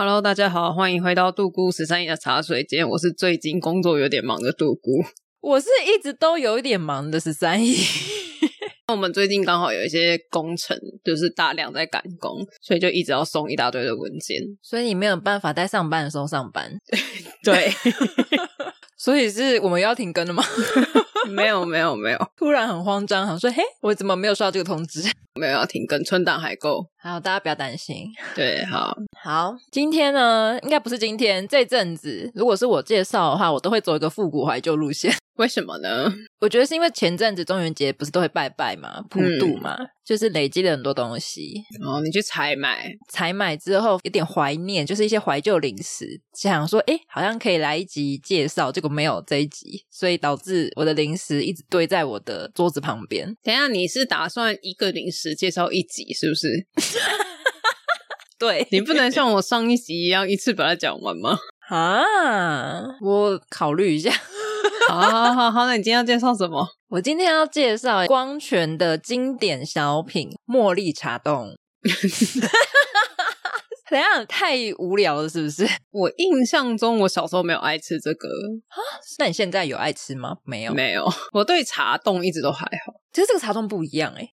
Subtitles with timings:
[0.00, 2.88] Hello，大家好，欢迎回到杜姑十三姨的茶水间。
[2.88, 5.04] 我是最近工作有点忙的杜姑，
[5.42, 7.76] 我是一直都有一点忙的十三姨。
[8.88, 16.72] 我们最近刚好有一些工程，就是大量在赶工，所以就一直要送一大堆的文件，所以你没有办法在上班的时候上班。
[17.44, 17.70] 对，
[19.02, 20.44] 所以是我们要停更了吗？
[21.30, 22.18] 没有，没有，没有。
[22.36, 25.00] 突然很慌张，想说：“嘿，我怎么没有收到这个通知？”
[25.40, 26.84] 没有要停更，存档还够。
[27.00, 28.08] 好，大家不要担心。
[28.34, 29.56] 对，好，好。
[29.72, 35.14] 今天呢，应该不是今天，这阵子，如果是我介绍的话，我都会走一个复古怀旧路线。
[35.36, 36.12] 为什么呢？
[36.40, 41.54] 我觉得是因为前阵子中元节不是都会拜拜嘛，普渡嘛，嗯、就是累积了很多东西。
[41.82, 53.26] 哦，你去采买，采买之后有点怀念，就是一些怀旧零食，想说，哎，好像可以来一集介绍，结果没有这一集，所以导致我的零食一直堆在我的桌子旁边。
[53.42, 56.66] 等一下，你是打算一个零食介绍一集，是不是？
[58.38, 61.38] 对，你不能像我上一集一样一次把它讲完吗？
[61.70, 64.10] 啊，我考虑一下。
[64.90, 66.66] 好好好好，那你今天要介绍什么？
[66.88, 71.56] 我今天要介绍光泉的经典小品——茉莉茶冻。
[73.88, 74.26] 怎样？
[74.26, 75.64] 太无聊了，是不是？
[75.92, 78.28] 我印象中，我小时候没有爱吃这个。
[79.18, 80.38] 那你现在有爱吃吗？
[80.44, 81.08] 没有，没有。
[81.32, 82.92] 我对茶冻一直都还好。
[83.12, 84.28] 其实这个茶冻不一样哎。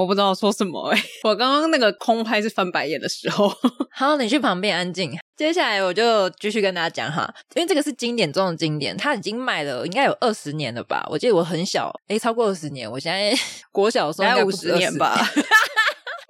[0.00, 3.52] 我不知道说什么哎， 我刚刚那个空拍是翻白眼的时候。
[3.92, 5.12] 好，你去旁边安静。
[5.36, 11.06] 接下来我就继续跟大家讲哈，因为这个是经典中的经典，它已经卖了应该有二十年了吧？
[11.10, 12.90] 我记得我很小，诶超过二十年。
[12.90, 13.38] 我现在
[13.70, 15.14] 国小的时候应该五十年吧？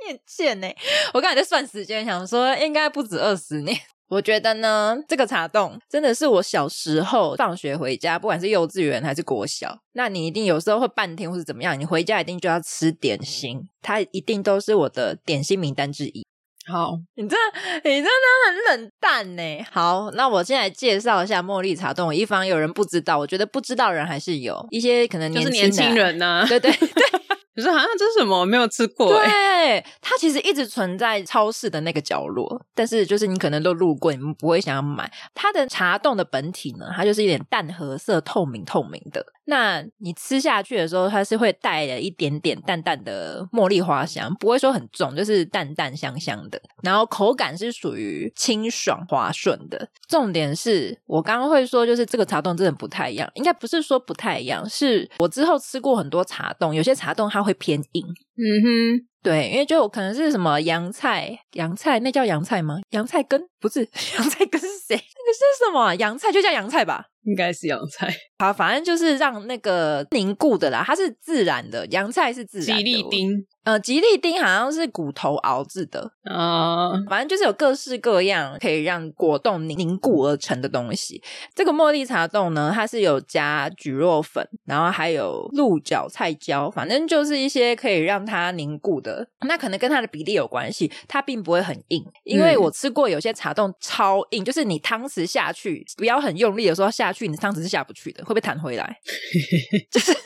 [0.04, 0.68] 你很贱呢！
[1.14, 3.78] 我刚才在算时间，想说应该不止二十年。
[4.10, 16.26] 我觉得呢，这个茶冻真的是我小时候放学回家，不管是幼稚园还是国小，那你一定有时候会半天或是怎么样，你回家一定就要吃点心，它一定都是我的点心名单之一。
[16.66, 17.36] 好，你这
[17.84, 18.10] 你真的
[18.46, 19.42] 很冷淡呢。
[19.70, 26.46] 好，那我现在介绍一下茉莉茶冻，以防有人不知道，我觉得不知道人还是有一些可能年轻就是年轻人呢、啊。
[26.48, 26.88] 对对对。
[27.60, 28.40] 可是好像这是什么？
[28.40, 29.26] 我没有吃过、欸。
[29.26, 35.10] 对，它其实一直存在超市的那个角落，但是就是你可能都路过，你们不会想要买。
[35.34, 39.24] 它的茶冻的本体呢，它就是有点淡褐色、透明透明的。
[39.50, 46.62] 那你吃下去的时候，它是会带了一点点淡淡的茉莉花香，不会说很重，就是淡淡香香的。
[46.84, 49.88] 然后口感是属于清爽滑顺的。
[50.08, 57.40] 重点是我刚刚会说，就是这个茶冻真的不太一样，应该不是说不太一样，是我之后吃过很多茶冻，有些茶冻它。
[57.40, 58.04] 会偏硬，
[58.36, 62.76] 嗯哼，对，因为就可能是什么洋菜，洋菜那叫洋菜吗？
[62.90, 63.80] 洋菜根不是
[64.18, 64.94] 洋菜根是谁？
[64.94, 65.94] 那个是什么？
[65.94, 68.14] 洋菜就叫洋菜吧，应该是洋菜。
[68.40, 72.82] 好，反正就是让那个凝固的啦，它是自然的，洋菜是自然的。
[72.82, 73.46] 吉利丁。
[73.62, 81.22] 呃，吉利丁好像是骨头熬制的啊，uh, 反正就是有各式各样可以让果冻凝固而成的东西。
[81.54, 89.28] 这个茉莉茶冻呢，它是有加蒟蒻粉，然后还有鹿角菜椒，反正就是一些可以让它凝固的。
[89.46, 98.96] 那可能跟它的比例有关系，它并不会很硬，因为我吃过有些茶冻超硬，就是你汤匙下去不要很用力的时候下去，你汤匙是下不去的，会被弹回来，
[99.90, 100.16] 就是就是。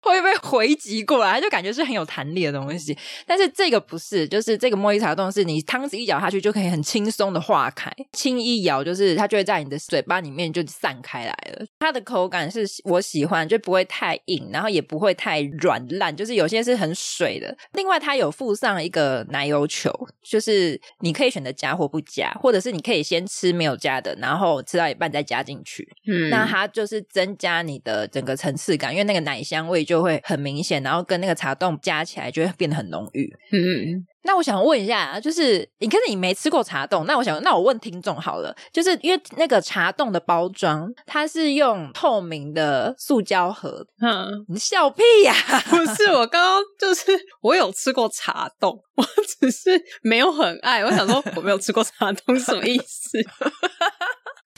[0.00, 2.96] 会被回击过来，就感觉是很有弹力的东西。
[3.26, 11.66] 但是这个不是，就是这个茉莉茶冻，是你汤匙一咬下去就可以很轻松的化开，轻一咬就是它就会在你的嘴巴里面就散开来了。
[11.78, 17.54] 它的口感是我喜欢，就不会太硬，然后也不会太软烂，就是有些是很水的。
[17.72, 25.86] 另外，它有附上一个奶油球，就是你可以选择加或不加，或者是你可以先吃没有加的，然后吃到一半再加进去。
[26.10, 29.97] 嗯，那它就是增加你的整个层次感，因为那个奶香味就。
[29.98, 33.28] 就会很明显，然后跟那个茶冻加起来就会变得很浓郁。
[33.50, 34.06] 嗯嗯。
[34.22, 43.84] 那我想问一下，就是你可是你没吃过茶冻，那我想那我问听众好了，就是因为那个茶冻的包装，它是用透明的塑胶盒。
[44.02, 45.60] 嗯，你笑屁呀、啊？
[45.70, 49.04] 不是，我刚刚就是我有吃过茶冻，我
[49.40, 49.70] 只是
[50.02, 50.84] 没有很爱。
[50.84, 53.18] 我想说我没有吃过茶冻是什么意思？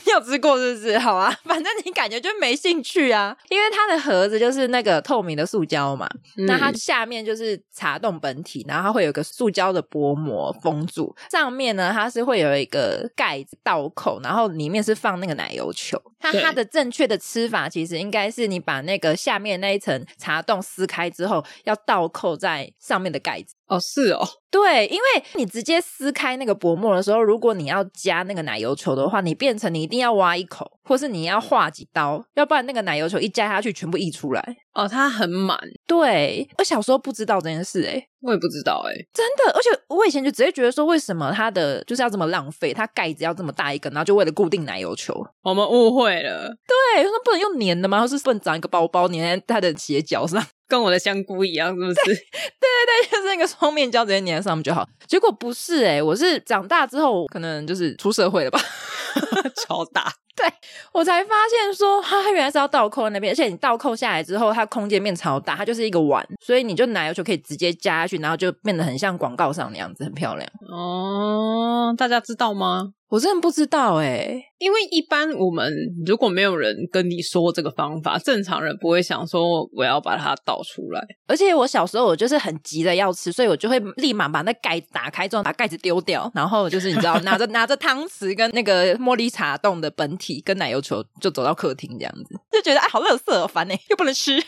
[0.05, 0.97] 你有吃过是不是？
[0.99, 6.07] 好啊， 反正你感觉就没兴趣啊，因为它的盒子就是那个透明的塑胶嘛，
[6.37, 16.01] 嗯、那它下面就是茶冻本体，然后它会有一个塑胶的薄膜封住，上面呢它是会有一个盖子倒扣，然后里面是放那个奶油球。
[16.19, 23.55] 它它的正确的吃法其实应该是你把那个下面那一层茶冻撕开之后，要倒扣在上面的盖子。
[23.71, 34.57] 哦，是哦，对，因为你直接撕开那个薄膜的时候，如果你要加那个奶油球的话，你变成你一定要挖一口，或是你要划几刀，要不然那个奶油球一加下去，全部溢出来。
[34.73, 35.57] 哦，它很满。
[35.87, 45.25] 对，我小时候不知道这件事，诶我也不知道，诶真的，而且我以前就直接觉得说，为什么它的就是要这么浪费，它盖子要这么大一个，然后就为了固定奶油球。
[45.43, 46.49] 我们误会了。
[46.67, 48.01] 对，说不能用粘的吗？
[48.01, 50.45] 或是不能长一个包包粘在它的鞋脚上？
[50.71, 51.93] 跟我的香菇一样，是不是？
[52.05, 54.87] 对对对，就是那个双面胶直接粘在上面就好。
[55.05, 58.57] 结果不是哎、欸，我是长大之后，可能就是出社会了吧，
[59.67, 60.09] 超大。
[60.33, 60.47] 对，
[60.93, 70.49] 我才发现说，它原来是要倒扣在那边，而且你倒扣下来之后，它空间面超大，它就是一个碗，所以你就奶油球可以直接加下去，然后就变得很像广告上那样子，很漂亮。
[70.71, 72.93] 哦，大家知道吗？
[73.11, 75.69] 我真的不知道哎、欸，因为一般我们
[76.05, 81.05] 如果没有人跟你说这个方法，正常人不会想说我要把它倒出来。
[81.27, 94.41] 而且我小时候我就是很急的要吃，所以我就会立马把那盖子打开之后把盖子丢掉，然后就是你知道 拿着拿着汤匙跟那个茉莉茶冻的本体跟奶油球就走到客厅这样子，就觉得哎好乐色哦，烦哎，又不能吃。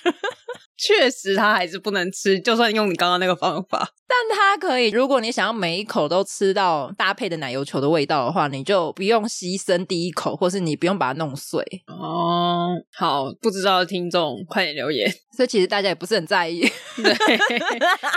[0.77, 2.39] 确实，它还是不能吃。
[2.39, 4.89] 就算用你刚刚那个方法，但它可以。
[4.89, 11.63] 如果你想要每一口都吃到搭配的奶油球的味道的话，你就不用牺牲第一口，或是你不用把它弄碎。
[11.87, 15.11] 哦，好，不知道的听众快点留言。
[15.35, 16.61] 所以其实大家也不是很在意。
[17.01, 17.39] 对，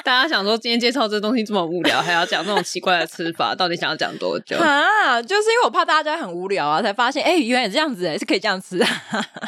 [0.04, 4.56] 大家想说今天介绍这东西这么无聊，还要讲这种奇怪的吃法，到底想要讲多久？
[4.58, 8.88] 啊，就是因为我怕大家很无聊啊，才发现哎，原来这样子哎，是可以这样吃啊。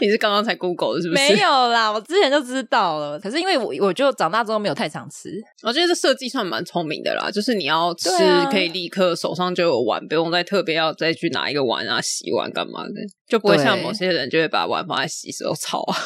[0.01, 1.23] 你是刚刚才 Google 的是不是？
[1.23, 3.19] 没有啦，我之前就知道了。
[3.19, 8.11] 可是因为我我就长大之后没有太常吃，我觉得这设计算蛮聪明的啦，就是你要吃
[8.51, 12.95] 可以立刻手上就有碗，不用再特别要再去拿一个碗啊洗碗干嘛的，
[13.29, 15.97] 就不会像某些人就会把碗放在洗手槽啊。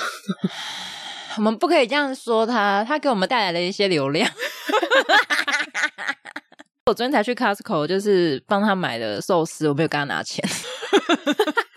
[1.37, 4.31] 我们不可以这样说他，他给我们带来了一些流量。
[6.87, 10.45] 我昨天才去 Costco，就是帮他买的寿司，我没有跟他拿钱。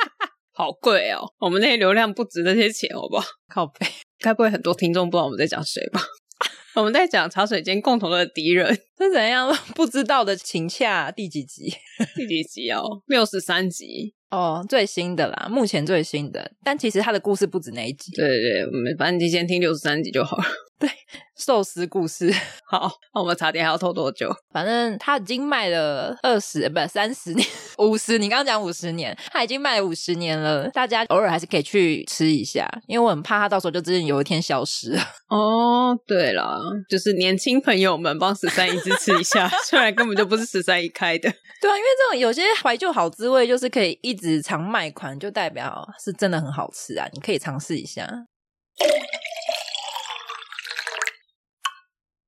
[0.56, 1.20] 好贵哦！
[1.38, 3.26] 我们那些流量不值那些钱，好不好？
[3.54, 3.86] 靠背，
[4.20, 6.02] 该不会很多听众不知道我们在讲谁吧？
[6.76, 9.54] 我们在讲茶水间共同的敌人是怎样？
[9.76, 11.74] 不知道的，情洽第几集？
[12.16, 12.84] 第几集哦？
[13.08, 16.52] 六十三集哦，最新的啦，目前最新的。
[16.64, 18.12] 但其实他的故事不止那一集。
[18.16, 20.44] 对对对，我们反正你先听六十三集就好了。
[20.78, 20.90] 对，
[21.38, 22.30] 寿司故事。
[22.70, 24.30] 好，那我们茶点还要拖多久？
[24.52, 28.18] 反正他已经卖了二十，不三十年，五十。
[28.18, 30.68] 你刚刚讲五十年，他已经卖了五十年了。
[30.72, 34.94] 大家偶尔还是可以去吃一下，因为我很怕他到时候就真的有一天消失。
[35.30, 41.32] 哦，对了，就是年轻朋友们帮十三姨支持一下，虽然根本就不是十三姨开的。
[41.62, 47.08] 对啊，因为这种有些怀旧好滋味，就是可以一直常卖款，就代表是真的很好吃啊！
[47.14, 48.08] 你可以尝试一下。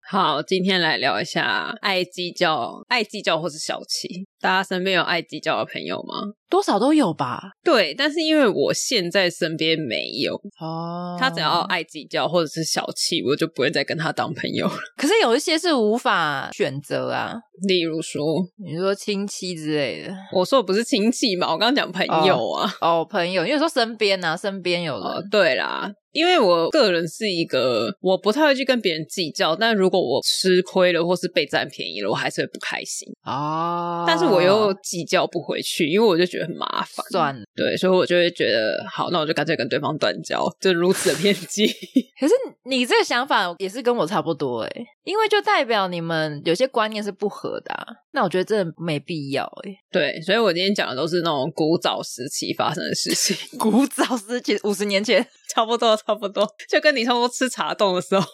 [0.10, 4.08] 好，今天来聊一下爱计较、爱计较或是小气。
[4.40, 6.32] 大家身边有爱计较的朋友吗？
[6.50, 7.42] 多少都有吧。
[7.62, 14.78] 对，但是因为我现在身边没有哦，他只要爱计较或者是小气，我就不会再跟他当朋友了。
[14.96, 17.34] 可是有一些是无法选择啊，
[17.68, 18.24] 例如说，
[18.66, 20.16] 你说亲戚之类的。
[20.32, 22.74] 我说我不是亲戚嘛，我刚刚讲朋友啊。
[22.80, 25.04] 哦，哦，朋友，因为说身边啊，身边有人。
[25.04, 25.92] 哦，对啦。
[26.18, 34.04] 因为我个人是一个，我不太会去跟别人计较，但如果我吃亏了或是被占便宜了，我还是会不开心啊。
[34.08, 37.06] 但是我又计较不回去，因为我就觉得很麻烦。
[37.12, 41.68] 算了，对，所以我就会觉得，好，那我就干脆跟对方断交，就如此的偏激。
[42.20, 42.34] 可是
[42.66, 47.86] 你这个想法也是跟我差不多欸，因为就代表你们有些观念是不合的啊。
[48.12, 49.78] 那我觉得真的没必要欸。
[49.92, 53.38] 对，所以我今天讲的都是那种古早时期发生的事情。
[53.60, 55.96] 古早时期，五十年前， 差不多。
[56.08, 58.26] 差不多，就跟你差不多吃茶冻的时候。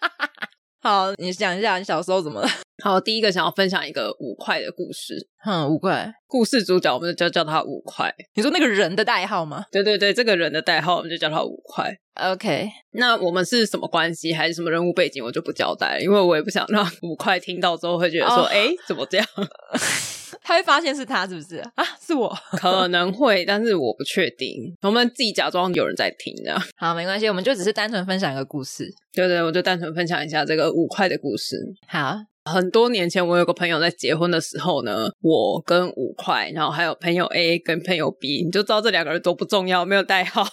[0.80, 2.48] 好，你想一下你小时候怎么了？
[2.82, 5.28] 好，第一个想要分享一个五块的故事。
[5.44, 8.12] 哼，五块故事主角，我们就叫叫他五块。
[8.34, 9.64] 你说那个人的代号吗？
[9.70, 11.92] 对对对，这个人的代号我们就叫他五块。
[12.14, 19.26] OK，那我们是什么关系，还是什么人物背景，我就不交代了，因为我也不想让五块听到之后会觉得说，哎、oh.，怎么这样？
[20.42, 21.84] 他会发现是他是不是啊？
[22.00, 24.76] 是我，可能会，但是我不确定。
[24.80, 28.92] 我们自己假装有人在听，这样好，没关系，我们就只是单纯分享一个故事。
[29.12, 31.56] 对对，我就单纯分享一下这个五块的故事。
[31.86, 32.16] 好。
[32.44, 40.44] 很多年前，我有个朋友在结婚的时候呢，我跟五块，然后还有朋友 A 跟朋友 B，你就知道这两个人多不重要，没有代号，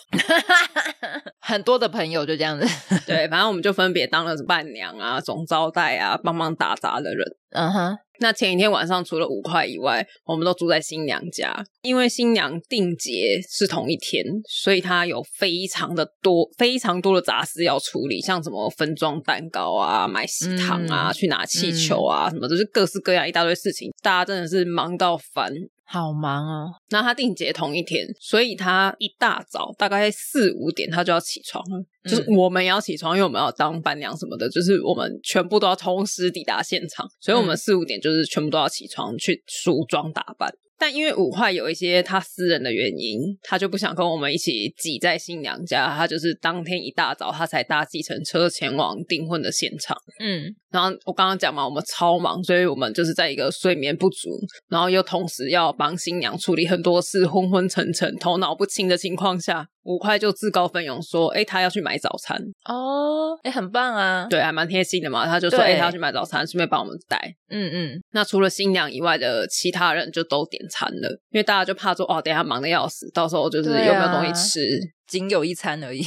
[1.41, 2.65] 很多的朋友就这样子。
[3.07, 7.25] 对，反正我们就分别当了伴娘啊、总招待啊、帮忙打杂的人。
[7.51, 7.97] 嗯哼。
[8.19, 11.65] 那前一天晚上，除了五块以外，我们都住在新娘家。
[11.81, 25.51] 因为新娘订结是同一天，所以她有非常的多、非常多的杂事要处理，像什么分装蛋糕啊、买喜糖啊、嗯、去拿气球啊，嗯、什么就是各式各样一大堆事情，大家真的是忙到烦。
[25.91, 26.71] 好忙哦！
[26.91, 40.53] 那他订结同一天，所以他一大早大概四五点他就要起床了，嗯，就是我们也要起床，因为我们要当伴娘什么的，就是我们全部都要同时抵达现场，所以我们四五点就是全部都要起床去梳妆打扮。
[40.81, 49.97] 但因为五坏有一些他私人的原因，他就不想跟我们一起挤在新娘家，他就是当天一大早他才搭计程车前往订婚的现场。
[50.21, 54.29] 嗯，然后我刚刚讲嘛，我们超忙，所以我们就是在一个睡眠不足，
[54.69, 59.67] 然后又同时要帮新娘处理很多事，昏昏沉沉、头脑不清的情况下。
[59.83, 65.25] 五块就自告奋勇说：“哎，他要去买早餐哦，哎，很棒啊，对，还蛮贴心的嘛。
[65.25, 67.17] 他就说：哎，他要去买早餐，顺便帮我们带。
[67.49, 68.01] 嗯嗯。
[68.11, 76.03] 那除了新娘以外的其他人就都点餐了，因为大家就怕说哦，等一下忙的要死，到时候就是有没有东西吃，仅有一餐而已。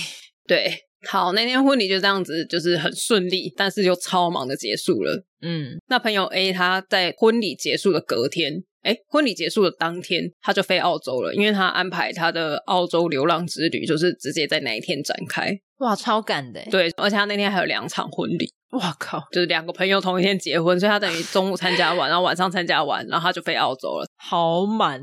[0.47, 0.71] 对，
[1.09, 5.25] 好，那天婚礼就这样子，就是很顺利，但是又超忙的结束了。
[5.41, 8.63] 嗯，那朋友 A 他在婚礼结束的隔天。
[8.83, 15.51] 哎，婚礼结束的当天，他就飞澳洲了，因为他安排他的澳洲流浪之旅，就是直接在那一天展开。
[15.79, 16.61] 哇，超赶的！
[16.71, 18.53] 对，而且他那天还有两场婚礼。
[18.73, 25.01] 哇靠，就是两个朋友同一天结婚，所以他等于中午参加完，然后晚上参加完，然后他就飞澳洲了，好满。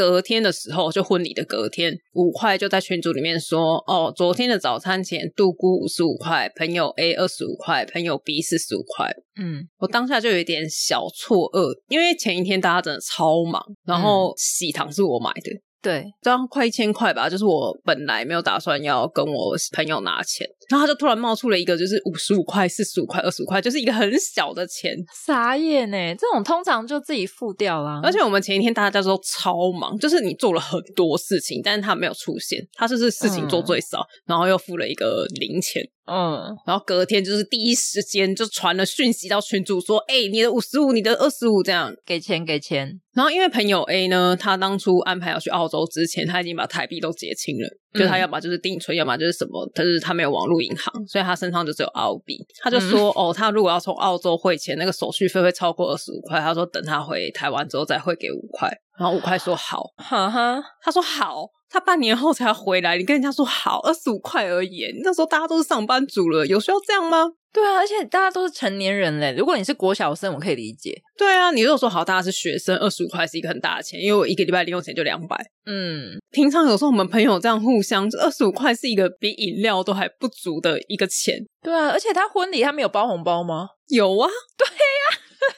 [0.00, 15.52] 隔天的时候，就婚礼的隔天，五块就在群组里面说：“哦，昨天的早餐钱，杜姑五十五块，朋友 A 二十五块，朋友 B 四十五块。”嗯，我当下就有一点小错愕，因为前一天大家真的超忙，然后喜糖是我买的。
[15.80, 24.94] 嗯对，这样快一千块吧，就是我本来没有打算要跟我朋友拿钱，然后他就突然冒出了一个，就是五十五块、四十五块、二十五块，就是一个很小的钱，
[25.24, 25.96] 傻眼呢。
[26.16, 28.00] 这种通常就自己付掉啦。
[28.02, 35.82] 而且我们前一天大家都超忙，就是你做了很多事情，但是他没有出现，他就是事情做最少，嗯、然后又付了一个零钱。
[36.10, 43.00] 嗯，然后隔天就是第一时间就传了讯息到群主说，哎、欸，你的五十五，你的二十五，这样给钱给钱。
[43.14, 47.68] 然后因为朋友 A 呢，他当初安排要去澳洲之前，他已经把台币都结清了。
[47.92, 52.38] 就他要么就是定存，要么就是什么，但是他没有网络银行，所以他身上就只有澳币。
[52.60, 56.40] 他就说，嗯、哦，他如果要从澳洲汇钱，那个手续费会超过二十五块。
[56.40, 58.70] 他说等他回台湾之后再汇给五块。
[58.98, 64.84] 然后五块说好，哈哈，他说好，他半年后才回来，你跟人家说好，二十五块而已。
[65.04, 67.30] 那时候大家都是上班族了，有需要这样吗？
[67.52, 69.34] 对啊，而且大家都是成年人嘞。
[69.36, 71.00] 如果你是国小生，我可以理解。
[71.16, 75.36] 对啊，你如果说好，大家是学生，二十五块是一个很大的钱，因为我一个礼拜零用钱就两百。
[75.66, 81.44] 嗯，平常有时候我们朋友这样互相，二十五块是一个比饮料都还不足的一个钱。
[81.62, 83.68] 对啊，而且他婚礼他没有包红包吗？
[83.88, 84.28] 有啊。
[84.56, 84.72] 对呀、
[85.10, 85.50] 啊，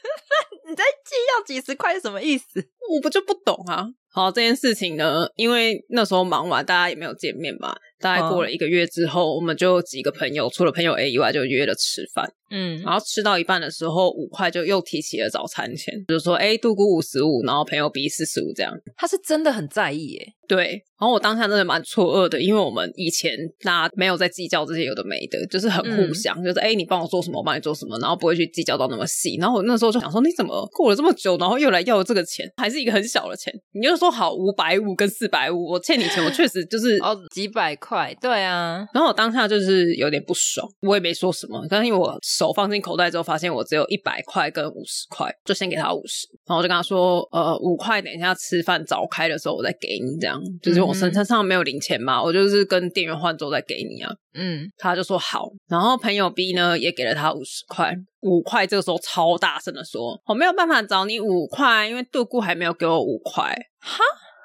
[0.73, 2.67] 你在计较几十块是什么意思？
[2.91, 3.87] 我不就不懂啊。
[4.15, 7.75] 好，这件事情呢，因为那时候忙完，大家也没有见面嘛。
[7.99, 12.31] 大概过了一个月之后，我们就几个朋友，除了朋友 A 以外，就约了吃饭。
[12.51, 18.75] 嗯，然后吃到一半的时候，五块就又提起了早餐钱，就是说，哎，杜姑五十五，然后朋友 B 四十五这样。
[18.97, 20.27] 他是真的很在意耶。
[20.47, 29.39] 对，然后我当下真的蛮错愕的，因为我们以前大家没有在计较这些有的没的，就是很互相，嗯、就是哎，你帮我做什么，我帮你做什么，然后不会去计较到那么细。
[29.41, 33.53] 然后我那时候就想说，你怎么过了这么久，然后又来要这个钱，还是一个很小的钱？
[33.73, 38.87] 你就说好五百五跟四百五，我欠你钱，我确实就是哦几百块，对啊。
[38.93, 50.41] 然后我当下就是有点不爽，我也没说什么，但是因为我手放进口袋之后，发现我只有一百块跟五十块，就先给他五十，然后我就跟他说，呃，五块等一下吃饭早开的时候我再给你，这样。
[50.63, 54.13] 就是我身身上没有零钱嘛，我就是跟店员换之后再给你啊。
[54.35, 63.55] 嗯，他就说好，然后朋友 B 呢也给了他五十块，五块这个时候超大声的说，我没有办法找你五块，因为杜姑还没有给我五块。
[63.81, 63.99] 哈，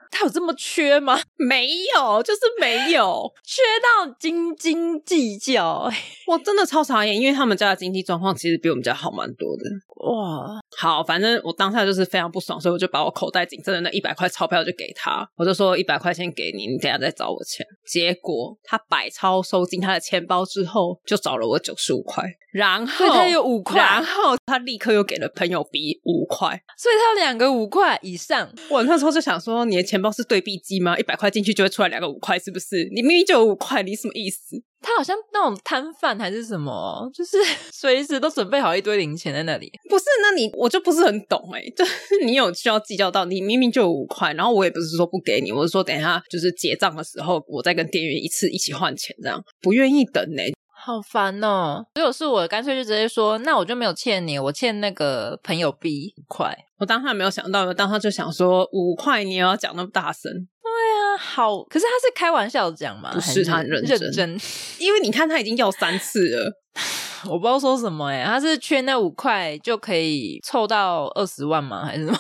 [0.10, 1.20] 他有这么缺吗？
[1.38, 5.90] 没有，就是没有， 缺到斤斤计较。
[6.26, 9.64] 我真的超傻眼，因为他们家的经济状况其实比我们家好蛮多的。
[9.98, 17.66] 哇，好，反正我当下就是非常不爽，所以我就把我口袋仅剩的那一百块钞票就给他，我就说一百块钱给你，你等下再找我钱。
[17.86, 28.50] 结果他百钞收进他的钱包之后，就找了我九十五块，然后他有五块，然后他立刻又给了朋友 B 五块，所以他有两个五块以上。
[28.70, 30.98] 我那时候就想说，你的钱包是对币机吗？
[30.98, 32.90] 一百块进去就会出来两个五块，是不是？
[32.94, 34.62] 你明明就有五块，你什么意思？
[34.80, 37.38] 他好像那种摊贩还是什么，就是
[37.74, 39.72] 随时都准备好一堆零钱在那里。
[39.90, 50.54] 不是，那你我就不是很懂哎、欸，就是你有需要计较到，你明明就有五块，然后我也不是说不给你，我是说等一下就是结账的时候，我再跟店员一次一起换钱，这样不愿意等呢、欸，
[50.88, 51.86] 好烦哦。
[51.96, 56.58] 如果是我，干脆就直接说，那我就没有欠你，我欠那个朋友 B 五块。
[56.80, 60.32] 我当时没有想到，我当下就想说五块，你也要讲那么大声。
[60.32, 63.12] 对啊，好，可是他是开玩笑讲嘛？
[63.14, 64.40] 不是，他很认真，认真，
[64.80, 66.54] 因为你看他已经要三次了，
[67.30, 71.84] 我不知道说什么哎，他是缺那五块就可以凑到二十万吗？
[71.84, 72.18] 还是什么？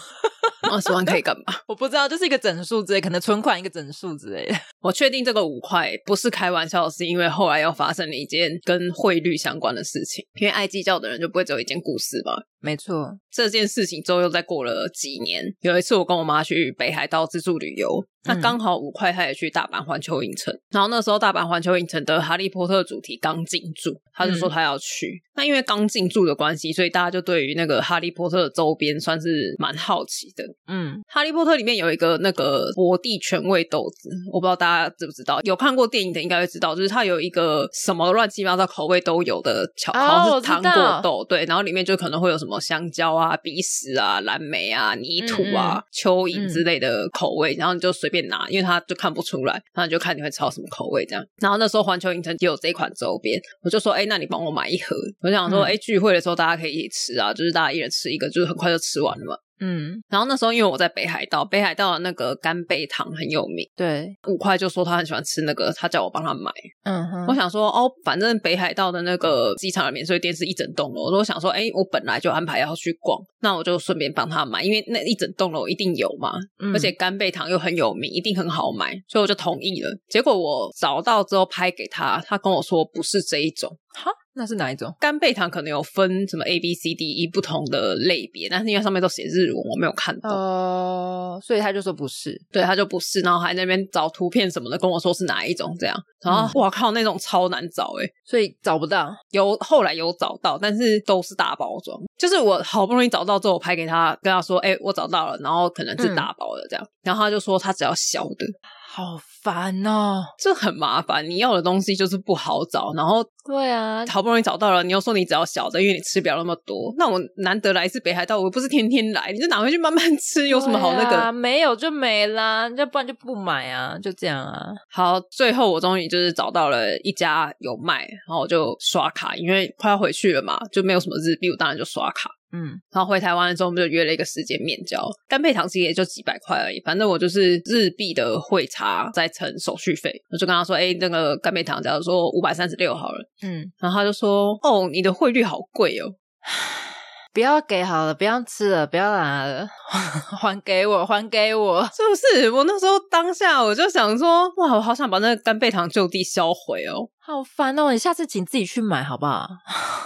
[0.72, 1.54] 二十万可以干嘛？
[1.68, 4.56] 我不知道，就是一个整数之类，可能存款一个整数之类的。
[4.82, 10.26] 我确定这个五块不是开玩笑，是因为后来又发生了一件跟汇率相关的事情。
[10.40, 12.34] 因为爱计较的人就不会只有一件故事吧？
[12.60, 18.06] 没错，这件事情之后又再过了几年，有一次我跟我妈去北海道自助旅游。
[18.24, 25.08] 那刚好五块，她也去大阪环球影城，然后那时候大阪环球影城的哈利波特主题刚进驻，她就说她要去。
[25.08, 30.44] 嗯、那因为刚进驻的关系，所以大家就对于那个哈利波特的周边算是蛮好奇的。
[30.68, 51.26] 嗯，哈利波特里面有一个那个博地全味豆子，我不知道大家知不知道，有看过电影的应该会知道，就是它有一个什么乱七八糟口味都有的巧，好像是糖果豆，对，然后里面就可能会有什么香蕉啊、鼻屎啊、蓝莓啊、泥土啊、蚯蚓之类的口味，然后你就随便拿，因为它就看不出来，然后你就看你会炒什么口味这样。
[51.42, 54.96] 然后那时候环球影城也有这一款周边，我就说，哎，那你帮我买一盒。
[55.22, 59.36] 我想说，哎，聚会的时候大家可以一起吃啊，就是大家一人吃一个，就是很快就吃完了嘛。
[59.60, 66.52] 嗯，然后那时候因为我在北海道，北海道的那个干贝糖很有名，对，五块就说他很喜欢吃那个，他叫我帮他买。
[66.84, 79.90] 嗯哼，我想说哦，反正北海道的那个机场的免税店是一整栋楼，我说我想说，哎，我本来就安排要去逛，那我就顺便帮他买，因为那一整栋楼一定有嘛，嗯、而且干贝糖又很有名，一定很好买，所以我就同意了。
[80.10, 84.12] 结果我找到之后拍给他，他跟我说不是这一种，哈。
[84.39, 84.96] 那是哪一种？
[85.00, 90.30] 干贝糖可能有分什么 A B C D E 不同的类别，但是因为上面都写日文，我没有看到。
[90.30, 95.98] 哦，所以他就说不是，对，他就不是，然后还在那边找图片什么的，跟我说是哪一种这样。
[96.21, 99.12] 然后哇靠，那种超难找诶，所以找不到。
[99.32, 102.00] 有后来有找到，但是都是大包装。
[102.15, 108.45] 就是我好不容易找到之后，我拍给他，跟他说：“哎，我找到了。”然后可能是大包的这样，然后他就说他只要小的。
[108.89, 111.30] 好烦哦，这很麻烦。
[111.30, 116.91] 你要的东西就是不好找，然后对啊，好不容易找到了，你又说你只要小的，因为你吃不了那么多。
[116.97, 121.17] 那我难得来一次北海道，我不是天天来，你就拿回去慢慢吃，有什么好那个？
[121.17, 124.71] 啊、没有就没啦，要不然就不买啊，就这样啊。
[124.89, 132.32] 好，最后我终于就是找到了一家有卖，然后我就刷卡，因为快要回去了嘛，就没有什么日币，我当然就刷卡。
[132.53, 135.05] 嗯，然后回台湾的时候，我们就约了一个时间面交。
[135.27, 140.13] 干贝糖其实也就几百块而已，反正我就是日币的汇差再乘手续费。
[140.31, 146.07] 我就跟他说：“哎，那个干贝糖，假如说五百三十六好了。”嗯，然后他就说：“哦，你的汇率好贵哦，
[147.33, 149.67] 不要给好了，不要吃了，不要拿了，
[150.39, 157.92] 还给我，还给我，是不是？”我那时候当下我就想说：“哇，我好想把那个干贝糖就地销毁哦，好烦哦！
[157.92, 159.50] 你下次请自己去买好不好？”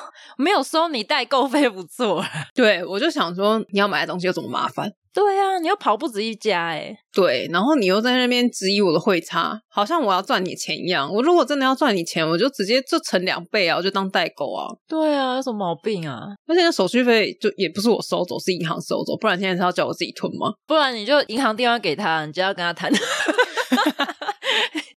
[0.37, 11.13] 没有收你代购费不错，对，我就想说你要买的东西有这么麻烦，对啊，你又跑不止一家哎，对，然后你又在那边质疑我的汇差，好像我要赚你钱一样。
[11.13, 14.65] 我如果真的要赚你钱，我就直接就乘两倍啊，我就当代购啊。
[14.87, 16.29] 对啊，有什么毛病啊？
[16.47, 20.53] 而且手续费就也不是我收走，是银行收走，不然现在是要叫我自己吞吗？
[20.65, 22.91] 不然你就银行电话给他，你就要跟他谈。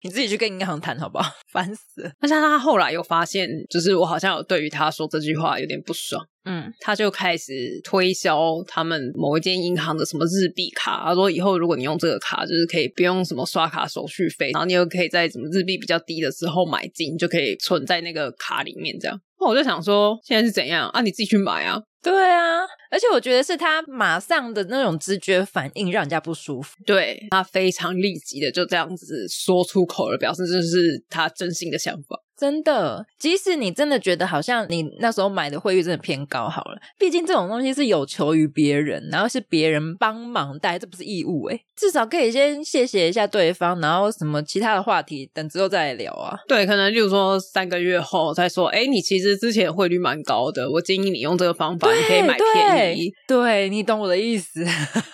[0.03, 1.31] 你自己去跟银行谈好不好？
[1.51, 2.11] 烦死了！
[2.19, 19.19] 但是他后来又发现，就是我好像有对于他说这句话有点不爽，嗯，他就开始推销他们某一间银行的什么日币卡，他说以后如果你用这个卡，就是可以不用什么刷卡手续费，然后你又可以在什么日币比较低的时候买进，就可以存在那个卡里面这样。
[19.43, 21.01] 那我就想说，现在是怎样啊？
[21.01, 21.77] 你自己去买啊！
[22.01, 26.73] 对啊，而且我觉得是他马上的那种直觉反应让人家不舒服。
[26.85, 32.17] 对，他非常立即的就这样子说出口了，表示这是他真心的想法。
[32.37, 46.37] 真的，即使你真的觉得好像你那时候买的汇率真的偏高好了，毕竟这种东西是有求于别人，然后是别人帮忙带，这不是义务诶，至少可以先谢谢一下对方，然后什么其他的话题等之后再来聊啊。
[46.47, 53.11] 对，可能例如说三个月后再说，哎，你其实之前汇率蛮高的，我建议你用这个方法，你可以买便宜。
[53.27, 54.65] 对，对，你懂我的意思，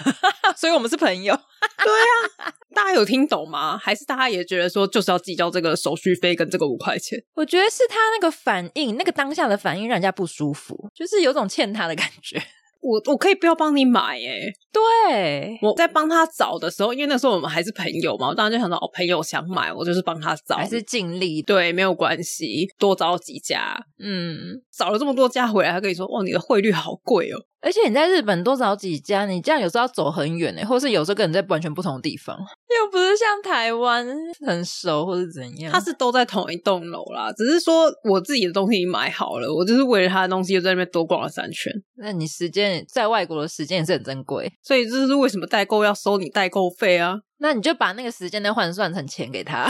[0.55, 1.35] 所以我们是朋友。
[1.35, 2.53] 对啊。
[2.75, 3.77] 大家有听懂吗？
[3.77, 7.18] 还是大家也觉得说就是要计较这个手续费跟这个五块钱？
[7.33, 12.41] 我觉得是他那个反应，那个当下的反应让人家不舒服，就是有种欠他的感觉。
[12.81, 14.39] 我我可以不要帮你买耶，
[14.71, 27.37] 对，我在帮他找的时候，因为那时候我们还是朋友嘛，我当然就想到哦，朋友想买，我就是帮他找，还是尽力，对，没有关系，多找几家，嗯，找了这么多家回来，他跟你说，哦，你的汇率好贵哦。
[27.61, 32.37] 而且你在日本多找几家，你这样有时候要走很远诶，或是有时候跟人在完全不同的地方，
[32.79, 34.07] 又不是像台湾
[34.47, 35.71] 很熟或是怎样。
[35.71, 41.71] 他是都在同一栋楼啦，只是说我自己的东西已经买好了，我就是为了他的东西又在那边多逛了三圈。
[41.97, 47.19] 那你时间在外国的时间也是很珍贵，所以这是为什么代购要收你代购费啊？
[47.41, 49.69] 那你就把那个时间再换算成钱给他，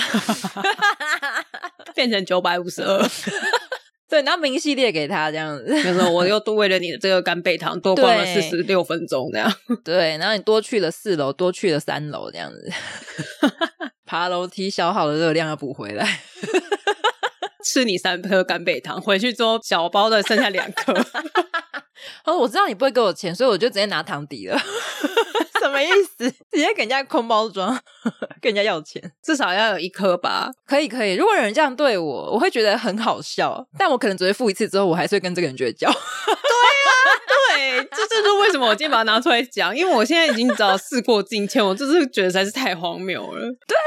[1.93, 2.99] 变成九百五十二。
[4.09, 9.49] 对，然后明细列给他这样子，就是我又多为了你的这个干贝糖多逛了四十六分钟这样。
[9.85, 12.71] 对，然后你多去了四楼，多去了三楼这样子，
[14.05, 16.21] 爬楼梯消耗的热量要补回来。
[17.63, 20.93] 吃你三颗干贝糖，回去之后小包的剩下两颗。
[22.23, 24.57] 哦，我知道你不会给我钱，所以我就直接拿糖抵了。
[25.59, 26.31] 什么意思？
[26.31, 27.77] 直接给人家空包装，
[28.41, 30.51] 跟人家要钱，至少要有一颗吧？
[30.65, 31.15] 可以，可以。
[31.15, 35.89] 如果有人这样对我，我会觉得很好笑，但我可能只会付一次之后，我还是会跟这个人绝交。
[35.91, 35.97] 对啊，
[37.59, 43.41] 对，这就是为什么我今天把它拿出来讲，因为我现在已经知道事过境迁，我就是觉得实在是太荒谬了。
[43.67, 43.77] 对，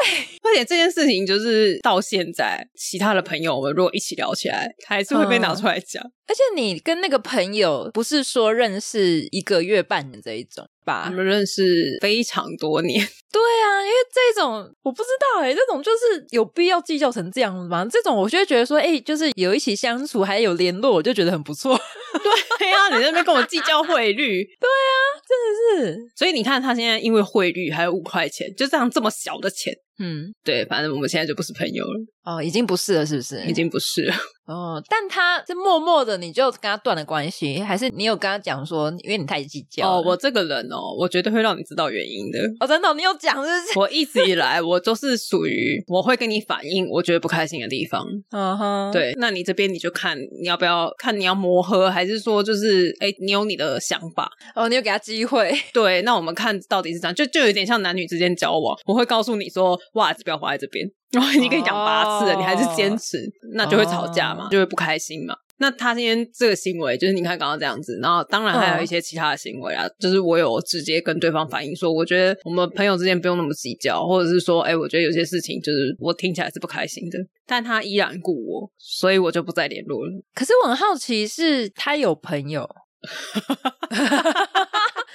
[0.42, 6.02] 而且这件事情就是到现在，其他的朋友们如果一起聊起来，还是会被拿出来讲。
[6.04, 11.08] 嗯而且你跟那个朋友不是说认识一个月半的这一种吧？
[11.10, 12.98] 我们认识非常多年。
[13.30, 17.84] 对啊，因为这种我不知道哎、欸，这种就是有必要计较成这样吗？
[17.90, 21.78] 这种我就会觉得说，哎、欸，就是有一起相处还有联络，我就觉得很不错。
[22.58, 24.44] 对呀、啊，你在那边跟我计较汇率？
[24.44, 24.92] 对啊，
[25.28, 25.98] 真的是。
[26.16, 29.72] 所以你看，他现在因为汇率还有五块钱，就这样这么小的钱。
[29.98, 32.00] 嗯，对，反正我们现在就不是朋友了。
[32.24, 33.44] 哦，已经不是了，是不是？
[33.46, 34.14] 已经不是了。
[34.46, 39.88] 哦，但他是默默的，你就跟他断了关系，还是你有跟他讲说，因为你太计较？
[39.88, 42.38] 哦，我这个人哦，我绝对会让你知道原因的。
[42.60, 43.78] 哦，真的、哦，你有讲是不是？
[43.78, 48.06] 我一直以来我都是属于我会跟你反映我觉得不开心的地方。
[48.30, 54.30] 嗯哼，对，那你这边你就看你要不要看你要磨合，还是说就是哎，你有你的想法？
[54.54, 55.52] 哦，你有给他机会？
[55.72, 60.88] 对，那我们看到底是这样，就就有点像男女之间交往，我会告诉你说袜子不要画在这边。
[61.20, 63.18] 然后已经跟你讲八次了，oh, 你还是坚持，
[63.54, 64.50] 那就会吵架嘛，oh.
[64.50, 65.34] 就会不开心嘛。
[65.58, 69.92] 那他今天这个行为，就是你看刚刚这样子，然后当然还有一些其他的行为啊，oh.
[70.00, 80.10] 就是我有直接跟对方反映说，我觉得我们朋友之间不用那么计较，或者是说，哎，我觉得有些事情就是我听起来是不开心的，但他依然顾我，所以我就不再联络了。
[80.34, 82.68] 可是我很好奇，是他有朋友？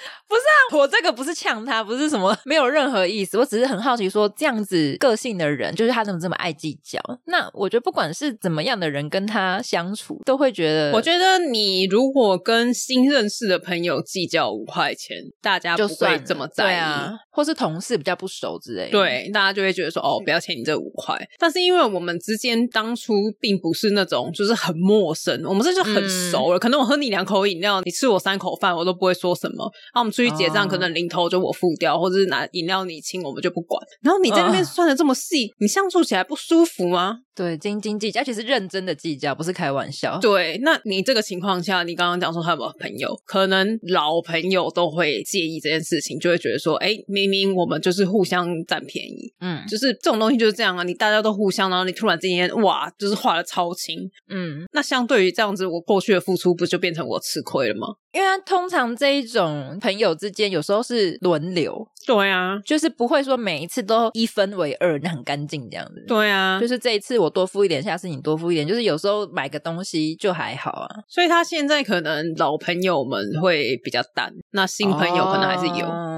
[0.28, 3.38] 不是啊，我这个不是呛他，不是什么， 没有任何意思。
[3.38, 7.00] 我只是很好奇，说这样子个性的人，就是他怎么这么爱计较？
[7.26, 10.92] 那我觉得不管是怎么样的人跟他相处，都会觉得。
[10.92, 21.16] 我觉得你如果跟新认识的朋友计较五块钱，大家不会这么在意，啊，或是同事比较不熟之类，对，大家就会觉得说哦，不要欠你这五块。
[21.38, 25.94] 但是因为我们之间当初并不是那种就是很陌生，我们这就很
[26.30, 26.58] 熟了。
[26.58, 29.72] 嗯、可能我喝你两口饮料，你吃我三口饭，我都不会说什么。
[29.94, 30.12] 那我们。
[30.18, 33.80] 出去结账，可能零头就我付掉，或者是拿饮料你请，我们就不管。
[34.02, 37.18] 然后你在那边算的这么细，你相处起来不舒服吗？
[37.36, 40.18] 对，斤斤计较，而且是认真的计较，不是开玩笑。
[40.18, 50.82] 对，那你这个情况下，你刚刚讲说他有没有朋友，可能老朋友都会介意这件事情，就会觉得说，哎，明明我们就是互相占便宜，嗯，就是这种东西就是这样啊。
[50.82, 57.88] 你大家都互相，然后你突然之间哇，就是画的超清，嗯，那相对于这样子，我过去的付出不就变成我吃亏了吗？
[58.12, 70.88] 因为通常这一种朋友之间，有时候是轮流，对啊，就是不会说每一次都一分为二，那很干净这样子，对啊，就是这一次我多付一点，下次你多付一点，就是有时候买个东西就还好啊。
[71.06, 75.86] 所以他现在可能老朋友们会比较淡，那新朋友可能还是有。
[75.86, 76.17] 嗯，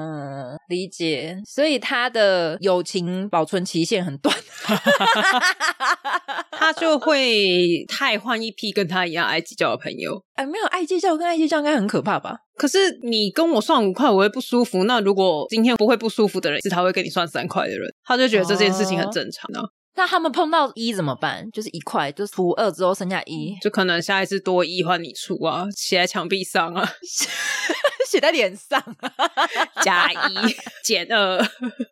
[0.70, 1.36] 理解。
[1.44, 4.34] 所以他的友情保存期限很短，
[6.52, 10.22] 他就会太换一批跟他一样爱计较的朋友。
[10.36, 12.38] 哎，没有爱计较跟爱计较应该很可怕吧？
[12.56, 14.84] 可是你跟我算五块，我会不舒服。
[14.84, 19.66] 那如果今天不会不舒服的人是他会跟你算三块的人，他就觉得这件事情很正常啊。
[19.66, 21.44] 哦 那他们碰到一怎么办？
[21.52, 26.88] 就是一块，就是除二之后剩下一，就可能下一次多一换你出啊，写在墙壁上啊，
[28.10, 28.82] 写在脸上，
[29.84, 30.16] 加一
[30.82, 31.40] 减二，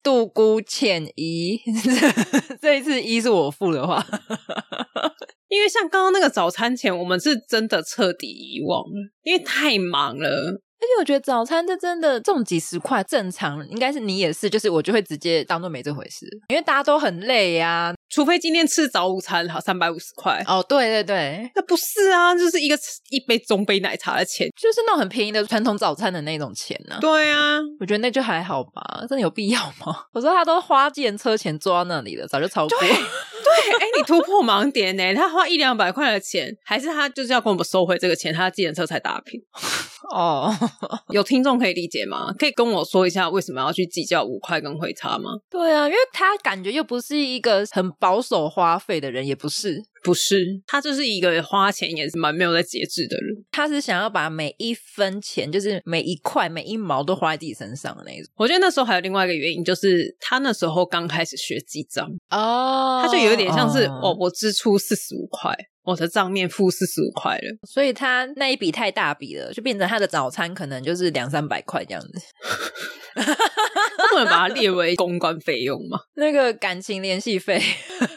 [0.02, 1.61] 度孤欠一。
[2.61, 4.04] 这一次一是我付的话，
[5.48, 10.28] 因为像刚刚那个早餐钱，我们是真的彻底遗忘了，因为太忙了。
[10.81, 17.97] 而且我觉得早餐这真的这种几十块正常，应该是你也是，就是我就会直接当做没这回事，因为大家都很累呀、啊。
[18.11, 22.79] 除非今天吃早午餐，好三百五十块哦，对对对，那不是啊，就是一个
[23.11, 27.01] 一杯中杯奶茶的钱，就是那种很便宜的传统早餐的那种钱呢、啊。
[27.01, 30.05] 对啊，我觉得那就还好吧，真的有必要吗？
[30.12, 32.79] 我说他都花计程车钱坐到那里了，早就超过。
[32.79, 35.14] 对，哎、欸，你突破盲点呢？
[35.14, 39.40] 他花一两百块的钱，还是他就是要跟我们收回这个钱，他的计程车才打平。
[40.11, 40.53] 哦，
[41.12, 42.33] 有听众可以理解吗？
[42.38, 45.31] 可以跟我说一下为什么要去计较五块跟会差吗？
[45.51, 53.44] 对啊，因为他感觉又不是一个很保守花费的人，也不是，不是，他就是一个花钱也是蛮没有在节制的人。
[53.50, 58.30] 他是想要把每一分钱，就是每一块每一毛都花在自己身上的那种。
[58.37, 65.54] 我觉得那时候还有另外一个原因，就是他那时候刚开始学记账哦，他就有点像是哦，哦，我支出四十五块。
[65.84, 72.12] 我的账面负四十五块了，所以他那一笔太大笔了，就变成他的早餐可能就是两三百块这样子。
[74.11, 75.98] 不能把它列为公关费用吗？
[76.16, 77.61] 那个感情联系费，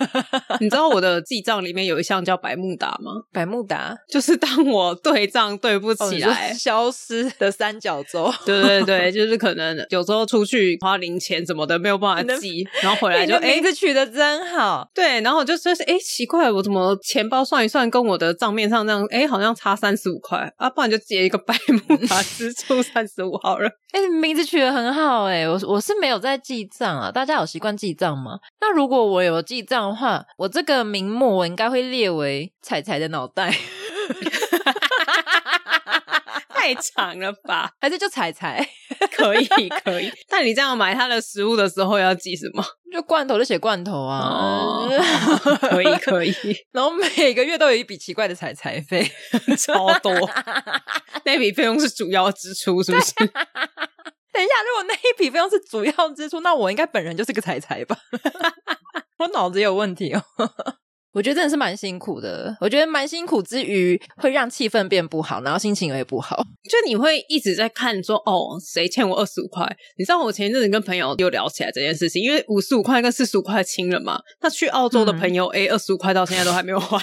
[0.60, 3.12] 你知道我的记账里面有一项叫百慕达吗？
[3.32, 8.32] 百慕达就是当我对账对不起来，哦、消失的三角洲。
[8.46, 14.88] 对对对，就是可能有时候出去花零钱什么的没有办法记，然后回来就哎，名字取得真好。
[14.94, 21.56] 对，然后我就说是哎，奇怪，我怎么钱包算一算跟我的账面上这样哎，好像差三十五块啊，不然就借一个百
[21.88, 23.70] 慕达支出三十五好了。
[23.92, 28.40] 哎，名字取得很好哎，我我是没有在记账啊，大家有习惯记账吗？
[28.60, 33.52] 那如果我有记账的话，我这个名目我应该会列为彩彩的脑袋，
[36.50, 37.72] 太长了吧？
[37.80, 38.68] 还是就彩彩？
[39.12, 39.46] 可以
[39.84, 40.12] 可以。
[40.30, 42.64] 但你这样买他的食物的时候要记什么？
[42.92, 44.90] 就罐头就写罐头啊，哦、
[45.70, 46.34] 可以可以。
[46.72, 49.10] 然后每个月都有一笔奇怪的彩彩费，
[49.58, 50.12] 超多。
[51.24, 53.14] 那笔费用是主要支出，是不是？
[54.34, 57.98] 等一下，如果那一笔费用是主要支出，那我应该本人就是个财财吧？
[59.20, 60.24] 我脑子有问题哦。
[61.14, 62.56] 我觉得真的是蛮辛苦的。
[62.62, 66.38] 我觉得蛮辛苦之余，会让气氛变不好，然后心情也不好。
[66.64, 69.66] 就你会一直在看说，哦，谁欠我二十五块？
[69.98, 74.22] 你知道我前一阵子跟朋友又聊起来这件事情，因为五十五块跟四十五块清了嘛。
[74.40, 76.98] 那去澳洲的朋友，哎、嗯，二十五块到现在都还没有还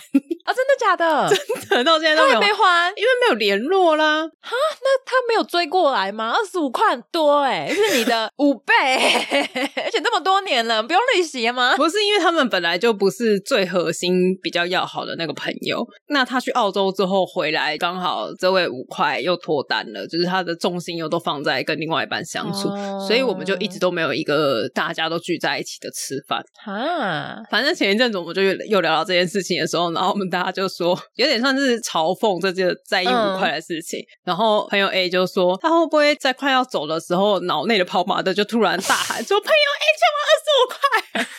[0.49, 0.55] 啊？
[0.55, 1.29] 真的假的？
[1.69, 4.27] 真的到现在都没有还没还，因为没有联络啦。
[4.27, 4.51] 哈，
[4.83, 6.33] 那他没有追过来吗？
[6.35, 8.75] 二十五块很多哎， 是你的五倍，
[9.85, 11.77] 而且那么多年了，不用利息吗？
[11.77, 15.87] 不是，因为他们本来就不是最核心、比较要好的那个朋友。
[16.09, 26.43] 那他去澳洲之后回来，刚好这位五块又脱单了，就是他的重心又都放在跟另外一半相处，哦、所以我们就一直都没有一个大家都聚在一起的吃饭。
[26.65, 34.01] 哈，反正前一阵子我们就又聊到这件事情的时候，然后我们大家就说 有点算是嘲讽这件在意五块的事情。
[34.01, 41.27] 嗯、然后朋友 A 就说，他会不会在快要走的时候，脑内的跑马灯就突然大喊说：“朋友 A 欠我二十五块。”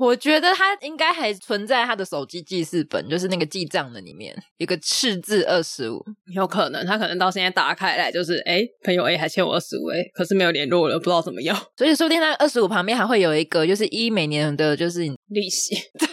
[0.00, 11.54] 我觉得他应该还存在他的手机记事本，就是那个记账的里面一个赤字二十五，有可能他可能到现在打开来就是，哎，朋友 A 还欠我二十五，哎，可是没有联络了，不知道怎么样。
[11.76, 16.08] 所以说不定那二十五旁边还会有一个，就是一每年的就是利息，对，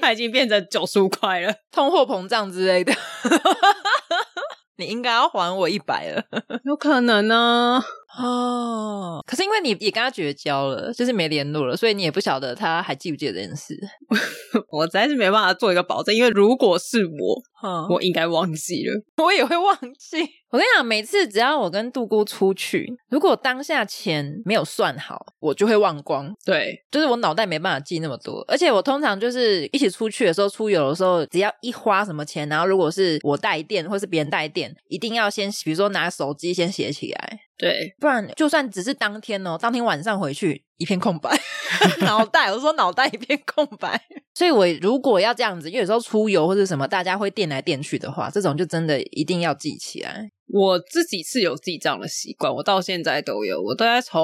[0.00, 2.92] 他已经变成九十五块了，通货膨胀之类的。
[4.78, 6.24] 你应该要还我一百了，
[6.64, 7.82] 有可能呢。
[8.18, 13.78] 哦，可是因为你也跟他绝交了，就是没联络了，所以你也不晓得他还记不记得这件事。
[14.70, 20.18] 我实在是没办法做一个保证，因为如果是我，嗯、我应该忘记了，我也会忘记。
[20.50, 26.32] 我跟你讲，每次只要我跟杜姑出去，如果当下钱没有算好，我就会忘光。
[26.44, 37.40] 对，就是我脑袋没办法记那么多，而且我通常就是一起出去的时候，出游的时候，只要一花什么钱，然后如果是我带电或是别人带电，一定要先，比如说拿手机先写起来。
[37.58, 41.30] 对，不然就算只是当天哦，当天晚上回去一片空白，
[42.04, 44.00] 脑袋，我说脑袋一片空白。
[44.34, 50.30] 所以我如果要这样子，因为有时候出游或者什么，大家会电来电去的话，这种就真的一定要记起来。
[50.56, 54.22] 我自己是有记账的习惯，我到现在都有，我大概从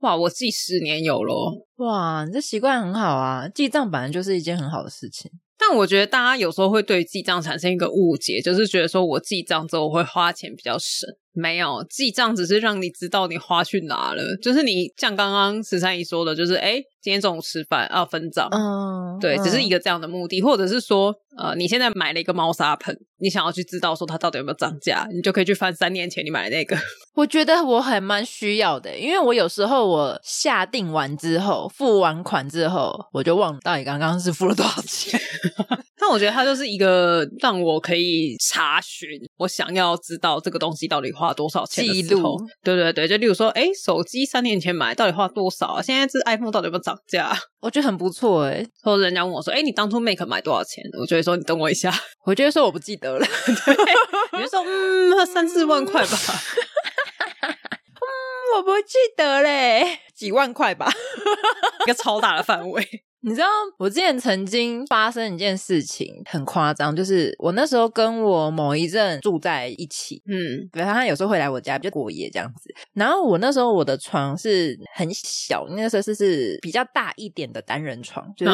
[0.00, 1.66] 哇，我记十年有咯。
[1.76, 5.30] 哇，你这习惯很好啊，记账本来就是一件很好的事情。
[5.58, 11.08] 但我觉得大家有时候会对记账产生一个误解，就是觉得说我记账之后我会花钱比较省。
[11.32, 14.22] 没有，记账只是让你知道你花去哪了。
[14.42, 18.48] 就是你像刚刚十三姨说的，就是哎，今天中午吃饭啊分账。
[18.52, 26.76] 嗯，对，只是一个这样的目的，或者是说，呃，你现在买了一个猫砂盆，你想要去知道说它到底有没有涨价，你就可以去翻三年前你买的那个。
[27.14, 35.20] 我觉得我还蛮需要的，因为我有时候我下定完之后，付完款之后，我就忘了到底刚刚是付了多少钱。
[36.02, 41.84] 但我觉得它就是一个让我可以查询，我想要知道这个东西到底花多少钱。
[41.84, 42.36] 记录。
[42.64, 45.80] 对对对，就例如说，哎，手机三年前买到底花多少啊？
[45.80, 47.32] 现在这 iPhone 到底有没有涨价？
[47.60, 48.66] 我觉得很不错哎。
[48.82, 50.82] 或者人家问我说，哎，你当初 Make 买多少钱？
[51.00, 51.94] 我就会说，你等我一下。
[52.26, 53.24] 我觉得说我不记得了。
[53.64, 53.76] 对，
[54.38, 56.18] 你就说，嗯，三四万块吧。
[57.42, 57.46] 嗯，
[58.56, 60.90] 我不记得嘞，几万块吧，
[61.86, 62.84] 一个超大的范围。
[63.24, 63.46] 你知道
[63.78, 72.74] 我之前曾经发生一件事情很夸张，就是我那时候跟我某一任住在一起，嗯，比方他有时候会来我家就过夜这样子。
[72.94, 78.52] 然后我那时候我的床是很小，那时候是是比较大一点的单人床，就是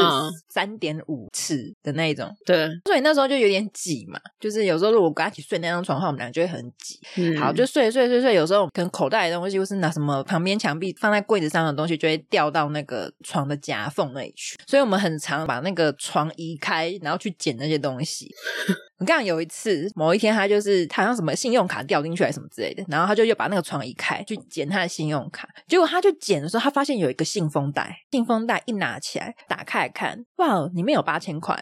[0.51, 2.31] 三点五尺的那一种。
[2.45, 7.01] 对，所以那时候就有点挤嘛，就是有时候如果跟他一起睡那张床的话，我们俩就会很挤。
[7.17, 14.58] 嗯，好，就睡睡睡睡，有时候可能口袋的东西或是拿什么旁边墙壁放在柜子上的东西，就会掉到那个床的夹缝那里去。
[14.67, 18.35] 所以我们很常把那个床移开，然后去捡那些东西。
[19.01, 25.49] 你看有一次，某一天他就是他好像什么信用卡掉进去还是什么之类的，然后他就又把那个床移开去捡他的信用卡。
[25.69, 31.57] 结果他就捡的时候，他发现有一个信封袋，信封袋一拿起来，打开来看，哇，里面有八千块。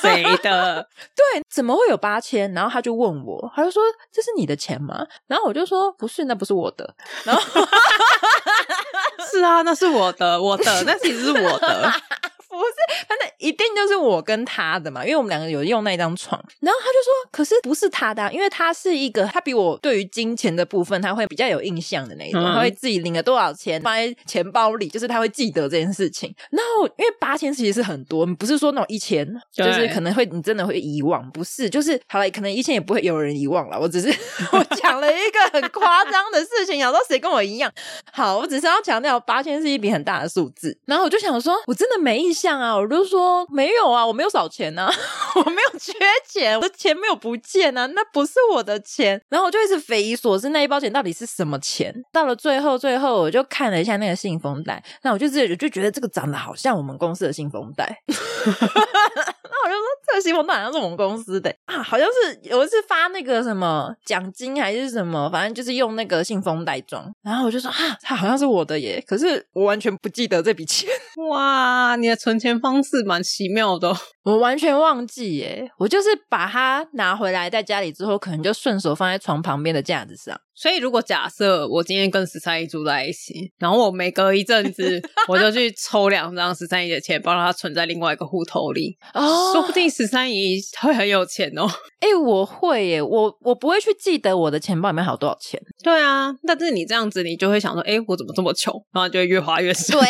[0.00, 0.88] 谁的？
[1.16, 2.52] 对，怎么会有八千？
[2.52, 6.94] 然后他就问我，他就说：“这是你的钱吗？”然后我就说：“不是，那不是我的。”
[7.24, 7.42] 然后
[9.32, 11.92] 是啊，那是我的，我的，那其实是我的。
[12.50, 16.38] 不是，反正一定就是我跟他的嘛，因为我们两个有用那张床。
[16.60, 26.34] 然后他就说：“可是不是他的啊，因为他是一个，他比我对于金钱的部分他会比较有印象的那种，嗯、他会自己领了多少钱放在钱包里，就是他会记得这件事情。
[26.50, 33.78] 然后因为八千其实是很多，不是说那种一千，就是可能会你真的会遗忘，不是，就是好了，可能一千也不会有人遗忘了。
[33.78, 34.08] 我只是
[34.52, 37.72] 我讲了一个很夸张的事情，想说谁跟我一样？
[38.12, 40.76] 好，我只是要强调八千是一笔很大的数字。
[40.86, 42.39] 然后我就想说，我真的没印象。
[42.40, 44.90] 像啊，我就说没有啊，我没有少钱啊，
[45.36, 45.92] 我没有缺
[46.26, 49.20] 钱，我的钱没有不见啊，那不是我的钱。
[49.28, 51.94] 然后我就一直匪夷所思，那一包钱到底是什么钱？
[52.10, 58.02] 到了最后，最后我就看了一下那个信封袋，那我就自己就觉得这个长得好像我们公司的信封袋。
[59.62, 67.10] 那我就说这个信封袋好像是我们公司的啊，好像是有一次发那个什么奖金还是什么，反正就是用那个信封袋装。
[67.22, 70.88] 然后我就说啊，它好像是我的耶，可是我完全不记得这笔钱。
[71.30, 73.94] 哇，你的存钱方式蛮奇妙的，
[74.24, 75.70] 我完全忘记耶。
[75.78, 80.40] 我就是把它拿回来在家里之后，可能就顺手放在床旁边的架子上。
[80.60, 91.66] 所以，如果假设我今天跟十三姨住在一起，然后我每隔一阵子 我就去抽两张十三姨的钱，帮他存在另外一个户头里，哦，说不定十三姨会很有钱哦。
[92.00, 95.58] 哎、欸，我会耶，我我不会去记得我的钱包里面还有多少钱。
[95.82, 98.74] 对啊，但是你这样子，你就会想说，哎、欸，我怎么这么穷？
[98.92, 99.98] 然后就会越花越少。
[99.98, 100.08] 对，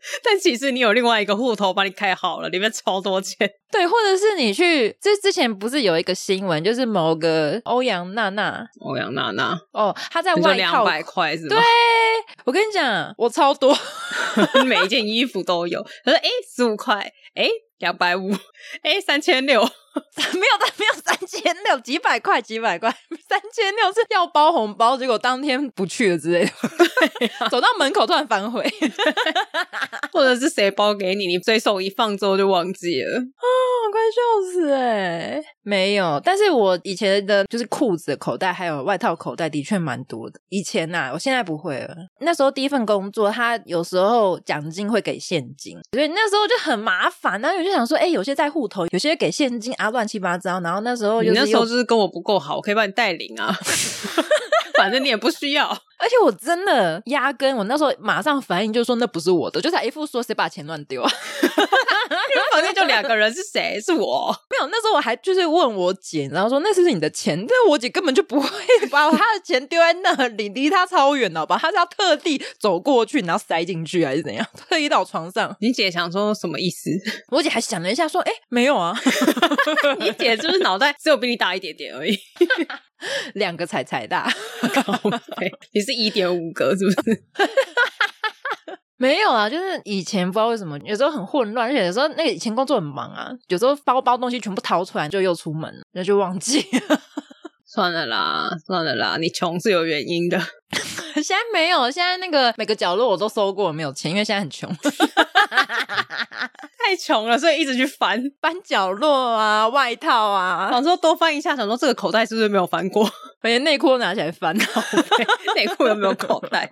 [0.22, 3.50] 但其实你有另外一个户头帮你开好了，里面超多钱。
[3.70, 11.56] 对，或者是你去，这之前不是有一个新闻，就是某个欧阳娜娜，欧阳娜娜，哦，她在外套两百块是吗？
[11.56, 11.58] 对，
[12.44, 13.76] 我跟你讲，我超多，
[14.64, 15.82] 每一件衣服都有。
[16.04, 17.48] 他说，哎，十五块，哎。
[17.78, 18.30] 两百五，
[18.82, 22.90] 哎，三千六，没有的，没有三千六， 几百块，几百块，
[23.28, 26.50] 三千六是要包红包，结果当天不去了之类的，
[27.38, 28.68] 啊、走到门口突然反悔，
[30.12, 33.44] 或者是谁包给你，你随手一放之后就忘记了，啊，
[33.92, 47.67] 快笑死哎，没有，但是我以前的就是裤子的口袋还有外套口袋的确蛮多的，以前呐、啊，我现在不会了，那时候第一份工作，他有时候奖金会给现金，所以那时候就很麻烦，然后有。
[47.68, 50.58] 就想说，哎、欸，有些在户头，有些给现金啊，乱七八糟。
[50.60, 53.54] 然后那时候，你那时候就是跟我不够好，我可以帮你带领啊，
[54.78, 55.68] 反正你也不需要。
[56.00, 61.10] 而且我真的压根，我那时候马上反应就是说那不是我的，就是一副说谁把钱乱丢啊。
[62.52, 63.80] 反正就两个人，是谁？
[63.80, 64.34] 是我。
[64.50, 67.36] 没有，那时候我还就是问我姐，然后说那是不是你的钱？
[67.46, 68.48] 但我姐根本就不会
[68.90, 71.58] 把她的钱丢在那里，离她超远的，好吧？
[71.60, 74.46] 他是要特地走过去，然后塞进去，还是怎样？
[74.68, 75.56] 特意到床上。
[75.60, 76.90] 你姐想说什么意思？
[77.30, 78.94] 我姐还想了一下，说：“哎，没有啊。
[80.00, 82.18] ”你姐是不是脑袋只有比你大一点点而已？
[83.34, 84.28] 两个彩彩大，
[85.72, 87.22] 你是一点五个，是不是？
[88.98, 96.60] 没有啊，就是以前不知道为什么，有时候很混乱，而且有时候那个以前工作很忙啊，有时候包包东西全部掏出来就又出门了，那就忘记。
[96.88, 97.00] 了。
[97.64, 100.40] 算了啦，算了啦，你穷是有原因的。
[101.14, 104.74] 现在没有，现在那个每个角落我都搜过，没有钱，因为现在很穷，
[106.78, 108.22] 太穷了，所以一直去翻。
[108.40, 113.08] 翻角落啊，外套啊，想说多翻一下，想说这个口袋是不是没有翻过，
[113.42, 114.56] 连内裤拿起来翻，
[115.54, 116.70] 内裤有没有口袋，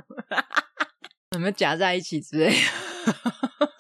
[1.33, 3.76] 有没有夹在一起之类的？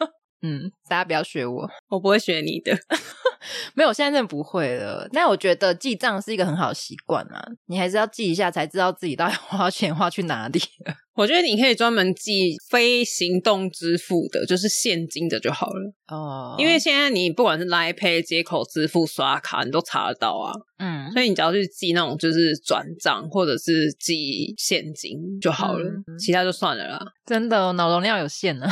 [0.47, 2.73] 嗯，大家不要学我，我不会学你的。
[3.75, 5.09] 没有，现在真的不会了。
[5.13, 10.95] 但我觉得记账是一个很好的习惯啊，你还是要记一下，才知道自己到底花钱花去哪里了。
[11.15, 15.93] 我觉得你可以专门记非行动支付的，就是现金的就好了。
[16.09, 20.53] 哦，因为现在你不管是 Line Pay 接口支付、刷卡，你都查得到啊。
[20.79, 27.01] 嗯，所以你只要去记那种就是转账或者是记现金就好了，嗯、其他就算了啦。
[27.25, 28.67] 真的，脑容量有限呢。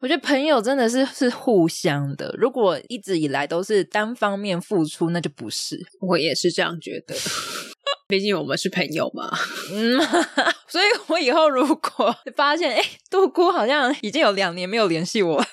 [0.00, 5.78] 我觉得朋友真的是是互相的，如果一直以来都是单方面付出，那就不是。
[6.00, 7.14] 我也是这样觉得，
[8.08, 9.30] 毕竟我们是朋友嘛。
[9.72, 10.00] 嗯，
[10.66, 15.44] 所以我以后如果 发现，哎，杜姑好像已经有两年没有联系我，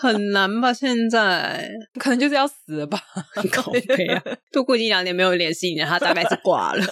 [0.00, 0.72] 很难吧？
[0.72, 1.70] 现在
[2.00, 2.98] 可能就是要死了吧？
[3.34, 4.22] 很可悲啊！
[4.50, 6.82] 杜姑已经两年没有联系你了，他大概是挂了。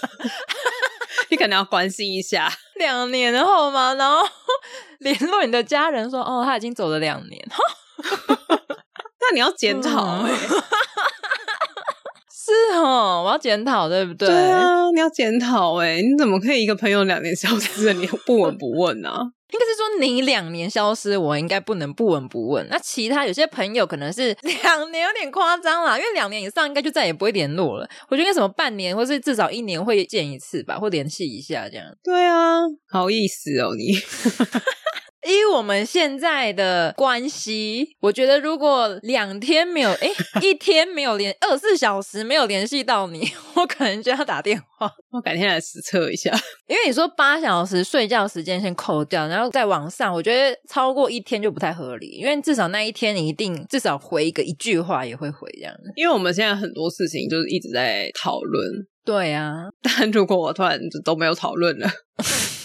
[1.29, 3.93] 你可能要关心一下， 两年后吗？
[3.95, 4.17] 然后
[4.99, 7.45] 联络你的家人说：“哦，他已经走了两年。
[9.21, 10.31] ”那你要检讨哎，
[12.29, 14.27] 是哦，我要检讨，对不对？
[14.27, 19.21] 对啊，你要检讨哎，你怎么可以一个朋友两年消失了，你不闻不问呢、啊？
[19.53, 22.67] 应该是说你两年消失，我应该不能不闻不问。
[22.69, 27.87] 那其他有些朋友可能是两年有点夸张啦，因为两年以上应该就再也不会联络了。
[28.09, 31.85] 我觉得应该什么半年或是至少一年会见一次吧，或联系一下这样。
[32.03, 33.93] 对啊，好意思哦你。
[35.25, 40.09] 以我们现在的关系，我觉得如果两天没有，哎，
[40.41, 44.91] 一天没有联，二十四小时没有联系到你， 我可能就要打电话。
[45.11, 46.31] 我改天来实测一下，
[46.67, 55.91] 因为你说八小时睡觉时间先扣掉，然后再往上，我觉得超过一天就不太合理，因为至少那一天你一定至少回一个一句话也会回这样的。
[55.95, 58.85] 因为我们现在很多事情就是一直在讨论。
[59.05, 61.89] 对啊，但如果我突然就都没有讨论了，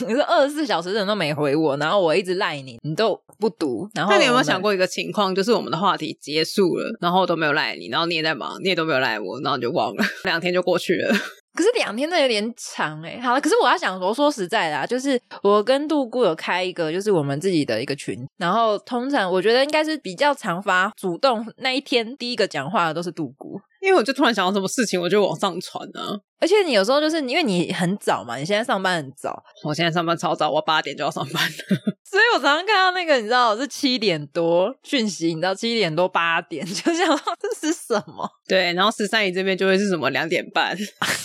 [0.07, 11.15] 你说二十四小时人都没回我，然后我一直赖你，你都不读，然后那你有没有想过一个情况，就是我们的话题结束了，然后都没有赖你，然后你也在忙，你也都没有赖我，然后你就忘了， 两天就过去了。
[11.55, 13.19] 可是两天真的有点长哎。
[13.21, 23.61] 好了，可是我要想说，说实在的啊，就是我跟杜姑有开一个，就是我们自己的一个群，然后通常我觉得应该是比较常发主动那一天第一个讲话的都是杜姑。
[23.81, 26.19] 因为我就突然想到什么事情，我就往上传啊。
[26.41, 31.57] 而且你有时候就是因为你很早嘛，你现在上班很早，我现在上班超早，我八点就要上班了，
[32.09, 38.29] 所以我常常看到那个，你知道是七点多讯息，你知道七点多八点， 就想到这是什么？
[38.47, 40.77] 对，然后十三姨这边就会是什么两点半，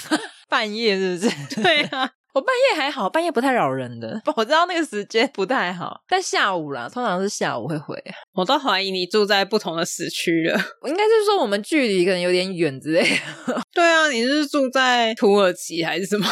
[0.50, 1.62] 半夜是不是？
[1.62, 2.10] 对啊。
[2.34, 4.20] 我半夜还好，半夜不太扰人的。
[4.36, 7.96] 我知道那个时间不太好，但下午啦，通常是下午会回。
[8.34, 10.60] 我都怀疑你住在不同的时区了。
[10.82, 13.62] 我 应该是说我们距离可能有点远之类的。
[13.72, 16.28] 对啊，你是住在土耳其还是什么？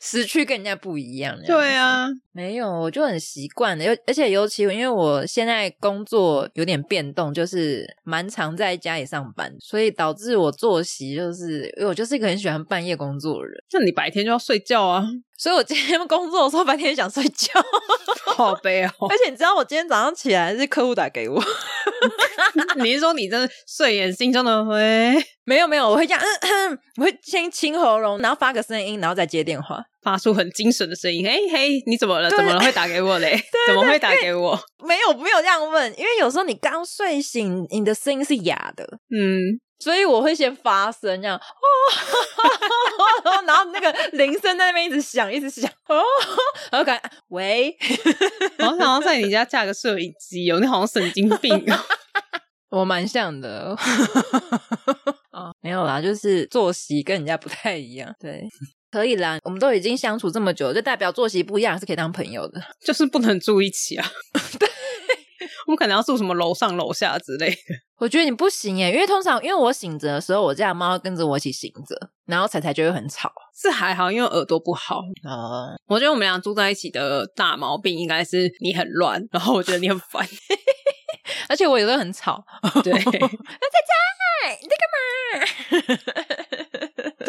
[0.00, 1.38] 时区跟人家不一样。
[1.46, 3.84] 对啊，没有，我就很习惯的。
[3.84, 13.62] 尤而且尤其因为我现在工作有点变动，就是蛮常在家里上班，所以导致我作息就是，因为我就是一个很喜欢半夜工作的人。
[13.68, 15.04] 像你白天就要睡觉啊，
[15.36, 17.52] 所以我今天工作的时候白天想睡觉，
[18.34, 18.90] 好悲哦。
[19.10, 21.42] 而且你知道我今天早上起来是客户打给我，
[22.82, 25.14] 你是说你真的睡眼惺忪的回？
[25.44, 31.24] 没有没有，我会这样，嗯，我会先清喉咙，然后发个声音，然后再接电话，发出很精神的声音。
[31.26, 32.30] 嘿嘿，你怎么了？
[32.30, 32.60] 怎么了？
[32.60, 33.40] 会打给我嘞？
[33.68, 34.58] 怎么会打给我？
[34.86, 41.42] 没有没有这样问，因为有时候你刚睡醒，你的声音是哑的，嗯，所以我会先发声，这样，哦，
[43.46, 46.02] 然后那个铃声在那边一直响，一直响，哦，
[46.72, 47.76] 然后感觉喂，
[48.58, 51.78] 我想要在你家架个摄影机哦，你好像神经病哦。
[52.70, 53.76] 我蛮像的，
[55.32, 58.14] 啊，没有啦，就是作息跟人家不太一样。
[58.20, 58.48] 对，
[58.90, 64.10] 可以啦，我们都已经相处这么久，就代表作息不一样是可以当朋友的， 就是不能住一起啊。
[64.58, 64.68] 对，
[65.66, 67.56] 我们可能要住什么楼上楼下之类的。
[67.98, 73.30] 我觉得你不行耶，因为通常因为我醒着的时候，我家的猫跟着我一起醒着，然后彩彩就会很吵。
[73.54, 75.76] 是还好，因为耳朵不好啊。
[75.86, 80.26] 我觉得我们俩住在一起的大毛病应该是你很乱，然后我觉得你很烦。
[81.48, 82.42] 而且我有时候很吵，
[82.82, 84.88] 对，那菜菜，你在干
[86.58, 86.66] 嘛？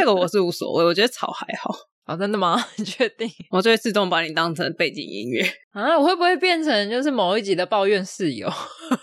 [0.02, 1.72] 这个我是无所谓，我觉得吵还好。
[2.08, 2.60] 哦，真的吗？
[2.78, 3.30] 你确定？
[3.52, 5.96] 我就会自动把你当成背景音乐啊！
[5.96, 8.52] 我会不会变成就是某一集的抱怨室友？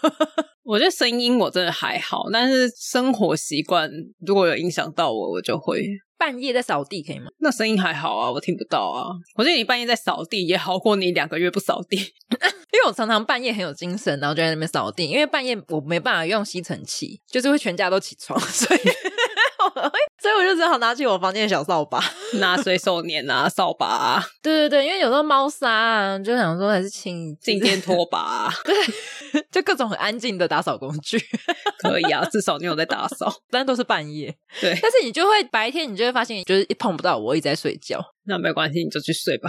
[0.67, 3.89] 我觉得声音我真的还好，但是生活习惯
[4.27, 5.87] 如果有影响到我，我就会。
[6.19, 7.27] 半夜在扫地可以吗？
[7.39, 9.07] 那声音还好啊，我听不到啊。
[9.37, 15.07] 我觉得你半夜在扫地也好过你两个月不扫地，因为我常常半夜很有精神，然后就在那边扫地。
[15.07, 18.81] 因为半夜我没办法用吸尘器，就是会全家都起床，所以
[20.21, 22.03] 所以我就只好拿起我房间的小扫把，
[22.35, 24.25] 拿随手拈啊， 扫把啊。
[24.43, 28.75] 对对对，因为有时候猫砂啊，就想说还是清静电拖把啊， 对，
[29.51, 31.19] 就各种很安静的打扫工具。
[31.79, 34.35] 可以啊，至少你有在打扫，但都是半夜。
[34.61, 38.05] 对，但是你就会白天，你就会发现，就是一碰不到我，一直在睡觉。
[38.25, 39.49] 那没关系，你就去睡吧。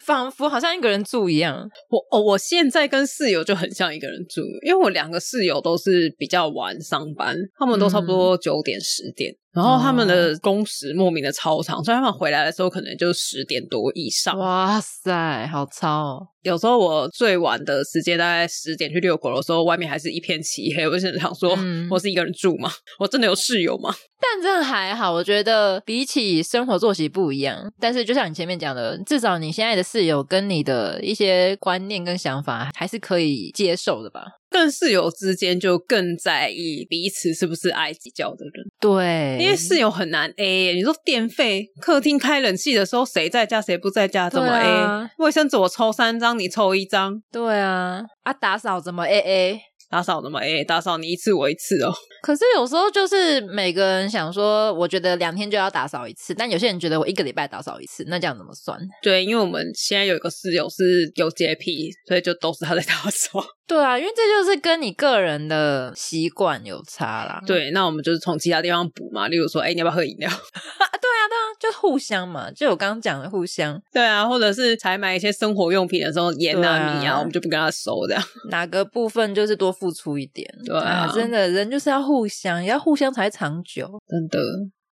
[0.00, 1.68] 仿佛好像一个人住一样。
[1.88, 9.32] 我哦，我现在跟室友就很像一个人住，因为我两个室友都是比较晚上班，他们都差不多九点十点。
[9.32, 14.38] 嗯然后他们的工时莫名的超长，所以他们回来的时候可能就十点多以上。
[14.38, 16.26] 哇塞，好超哦！
[16.40, 20.88] 有时候我最晚的时间大概十点去遛狗的时候，外面还是一片漆黑。
[20.88, 22.72] 我就想说，嗯、 我是一个人住吗？
[22.98, 23.94] 我真的有室友吗？
[24.18, 34.24] 但真的还好，我觉得比起生活作息不一样，但是就像你前面讲的，至少你现在的室友跟你的一些观念跟想法还是可以接受的吧。
[34.50, 40.74] 跟室友之间就更在意彼此是不是爱计较的人，对，因为室友很难 A。
[40.74, 44.66] 你说电费，客厅开冷气的时候谁在家谁不在家怎么 A？
[44.66, 49.58] 啊、卫生纸我抽三张，你抽一张，对啊，啊打扫怎么 AA？
[49.92, 50.64] 打扫怎么 A？
[50.64, 51.92] 打扫你一次我一次哦。
[52.24, 58.78] 可是有时候就是每个人想说，我觉得两天就要打扫一次，但有些人觉得我一个礼拜打扫一次，那这样怎么算？
[59.02, 63.44] 对，因为我们现在有一个室友是有洁癖，所以就都是他在打扫。
[63.68, 67.42] 对啊，因为这就是跟你个人的习惯有差啦。
[67.46, 70.30] 对，那我们就是从其他地方补嘛，例如说，哎，你要不要喝饮料？
[70.32, 73.80] 对啊，对啊，就互相嘛，就我刚刚讲的互相。
[73.92, 78.22] 对啊，或者是采买一些生活用品的时候，盐啊米啊，我们就不跟他收这样。
[78.50, 80.52] 哪个部分就是多付出一点？
[80.64, 84.00] 对啊，真的人就是要互相，要互相才长久。
[84.08, 84.38] 真的，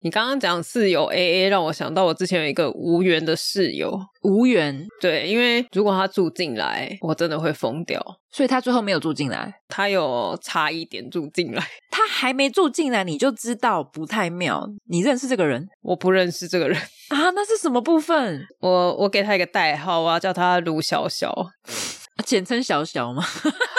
[0.07, 3.98] 你刚刚讲室友 AA，让我想到我之前有一个无缘的室友。
[4.22, 8.00] 无缘，对，因为如果他住进来，我真的会疯掉。
[8.30, 11.61] 所以他最后没有住进来，他有差一点住进来。
[11.90, 14.68] 他还没住进来，你就知道不太妙。
[14.88, 15.68] 你认识这个人？
[15.82, 16.80] 我不认识这个人
[17.11, 17.30] 啊。
[17.30, 18.46] 那是什么部分？
[18.61, 21.34] 我我给他一个代号啊，叫他卢小小，
[22.24, 23.24] 简称小小吗？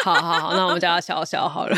[0.03, 1.77] 好好好，那我们叫他小小好了。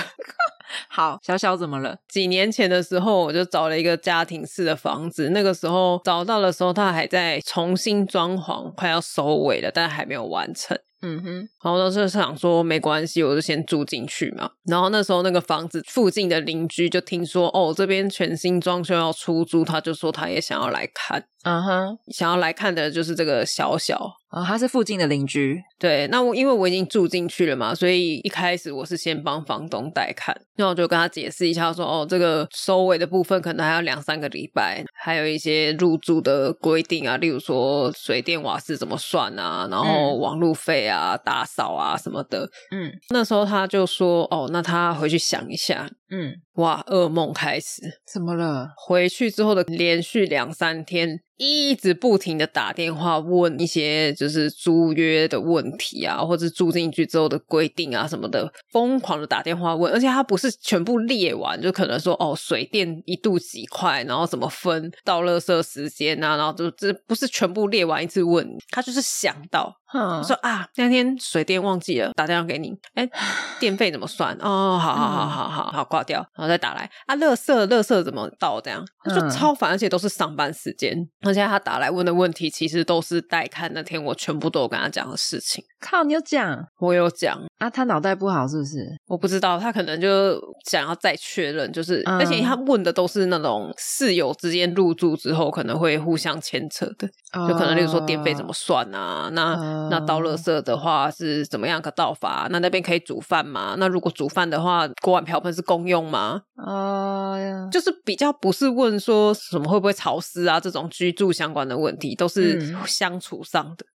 [0.87, 1.97] 好，小小怎么了？
[2.07, 5.29] 几年前的时候，我就找了一个家庭式的房子。
[5.29, 10.77] 那个时候找到的时候，他还在重新装潢，快要收尾了，但还没有完成。
[11.01, 11.33] 嗯哼，
[11.63, 14.49] 然后当时想说没关系，我就先住进去嘛。
[14.65, 21.25] 然后那时候那个房子附近的邻居就听说，哦，这边全新装修要出租，他就说他也想要来看。
[21.43, 23.95] 嗯哼，想要来看的就是这个小小
[24.27, 25.57] 啊，他是附近的邻居。
[25.79, 42.49] 对，那我因为我已经住进去了嘛，所以一开始我是先帮房东带看，那我就跟他解释一下说，哦，这个收尾的部分可能还要两三个礼拜，还有一些入住的规定啊，例如说水电瓦斯怎么算啊，然后网路费啊、嗯、打扫啊什么的。
[42.71, 45.89] 嗯，那时候他就说，哦，那他回去想一下。
[46.11, 47.81] 嗯，哇，噩梦开始，
[48.11, 48.73] 怎么了？
[48.75, 69.77] 回去之后的连续两三天，一直不停的打电话问一些就是租约的问题啊，或者住进去之后的规定啊什么的，疯狂的打电话问，而且他不是全部列完，就可能说哦，水电一度几块，然后怎么分，到垃圾时间啊，然后就这不是全部列完一次问，他就是想到。
[69.91, 73.09] 嗯，说啊，那天水电忘记了打电话给你，哎，
[73.59, 74.35] 电费怎么算？
[74.39, 78.61] 哦，好好好好好好挂掉，然后再打来啊，垃圾垃圾怎么倒？
[78.61, 80.95] 这样就超烦，而且都是上班时间，
[81.29, 85.63] 而且他打来问的问题，其实都是带看那天我全部都有跟他讲的事情。
[85.79, 86.65] 靠，你有讲？
[86.79, 88.85] 我有讲啊，他脑袋不好是不是？
[89.07, 97.07] 我不知道，他可能就想要再确认，就是，而且他问的都是那种室友之间入住之后可能会互相牵扯的，
[97.47, 99.57] 就可能例如说电费怎么算啊，那。
[99.89, 102.47] 那倒垃圾的话是怎么样个倒法？
[102.49, 103.75] 那那边可以煮饭吗？
[103.77, 106.41] 那如果煮饭的话，锅碗瓢盆是公用吗？
[106.55, 113.85] 啊呀，就是比较不是问说什么会不会潮湿啊这种居住相关的问题，都是相处上的。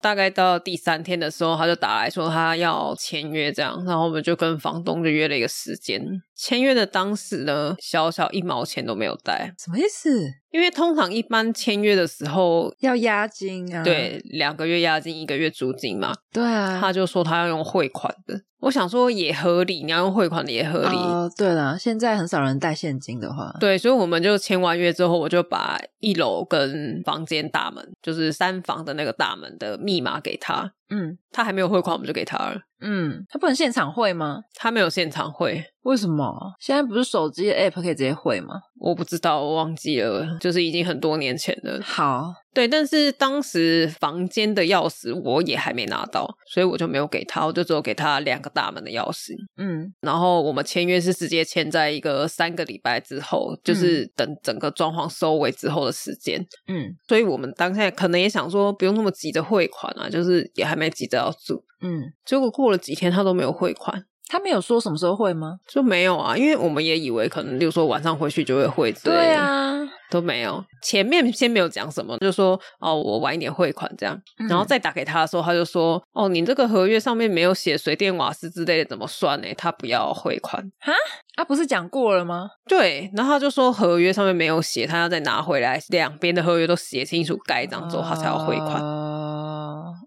[0.00, 6.02] 大概到第三天的时候，他就打来说他要签约，这样，然后我们就跟房东就约了一个时间。
[6.34, 10.22] 签约的当时呢，小小一毛钱都没有带，什么意思？
[10.50, 16.14] 因为通常一般签约的时候要押金啊，对，两个月押金，一个月租金嘛。
[16.32, 18.40] 对啊，他就说他要用汇款的。
[18.60, 20.96] 我想说也合理，你要用汇款的也合理。
[20.96, 30.74] 哦，对了，现在很少人带现金的话，对，所以我们就签完约之后，我就把一楼跟房间大门，就是三房的那个大门的密码给他。
[30.90, 32.60] 嗯，他还没有汇款，我们就给他了。
[32.82, 34.40] 嗯，他不能现场汇吗？
[34.54, 36.34] 他没有现场汇，为什么？
[36.58, 38.54] 现在不是手机的 app 可以直接汇吗？
[38.78, 41.78] 我不知道，我忘记了，就是已经很多年前了。
[41.82, 49.34] 好，对，但是当时房间的钥匙我也还没拿到，所以我就没有给他，我就只有给他两个大门的钥匙。
[49.58, 56.40] 嗯，然后我们签约是直接签在一个三个礼拜之后，就是等整个装潢收尾之后的时间。
[56.66, 61.62] 嗯，所以我们当下可能也想说，不用那么急着汇款啊，就是也还没急着要住。
[61.82, 64.04] 嗯，结果过了几天，他都没有汇款。
[64.28, 65.56] 他没有说什么时候汇吗？
[65.66, 69.22] 就没有啊，因为我们也以为可能，例如说晚上回去就会汇之类的。
[69.22, 70.64] 对啊，都没有。
[70.84, 74.16] 前面先没有讲什么，就说哦，我晚一点汇款这样。
[74.38, 79.48] 嗯、然后再打给他的时候，他就说哦，你这个合约上面没有写水电瓦斯之类的，怎么算呢？
[79.56, 80.62] 他不要汇款。
[80.78, 80.92] 哈？
[81.34, 82.50] 啊，不是讲过了吗？
[82.68, 83.10] 对。
[83.16, 88.80] 然后他就说合约上面没有写，他要再拿回来，两边的合约都写清楚盖章之后，他才要汇款。
[88.80, 89.19] 哦，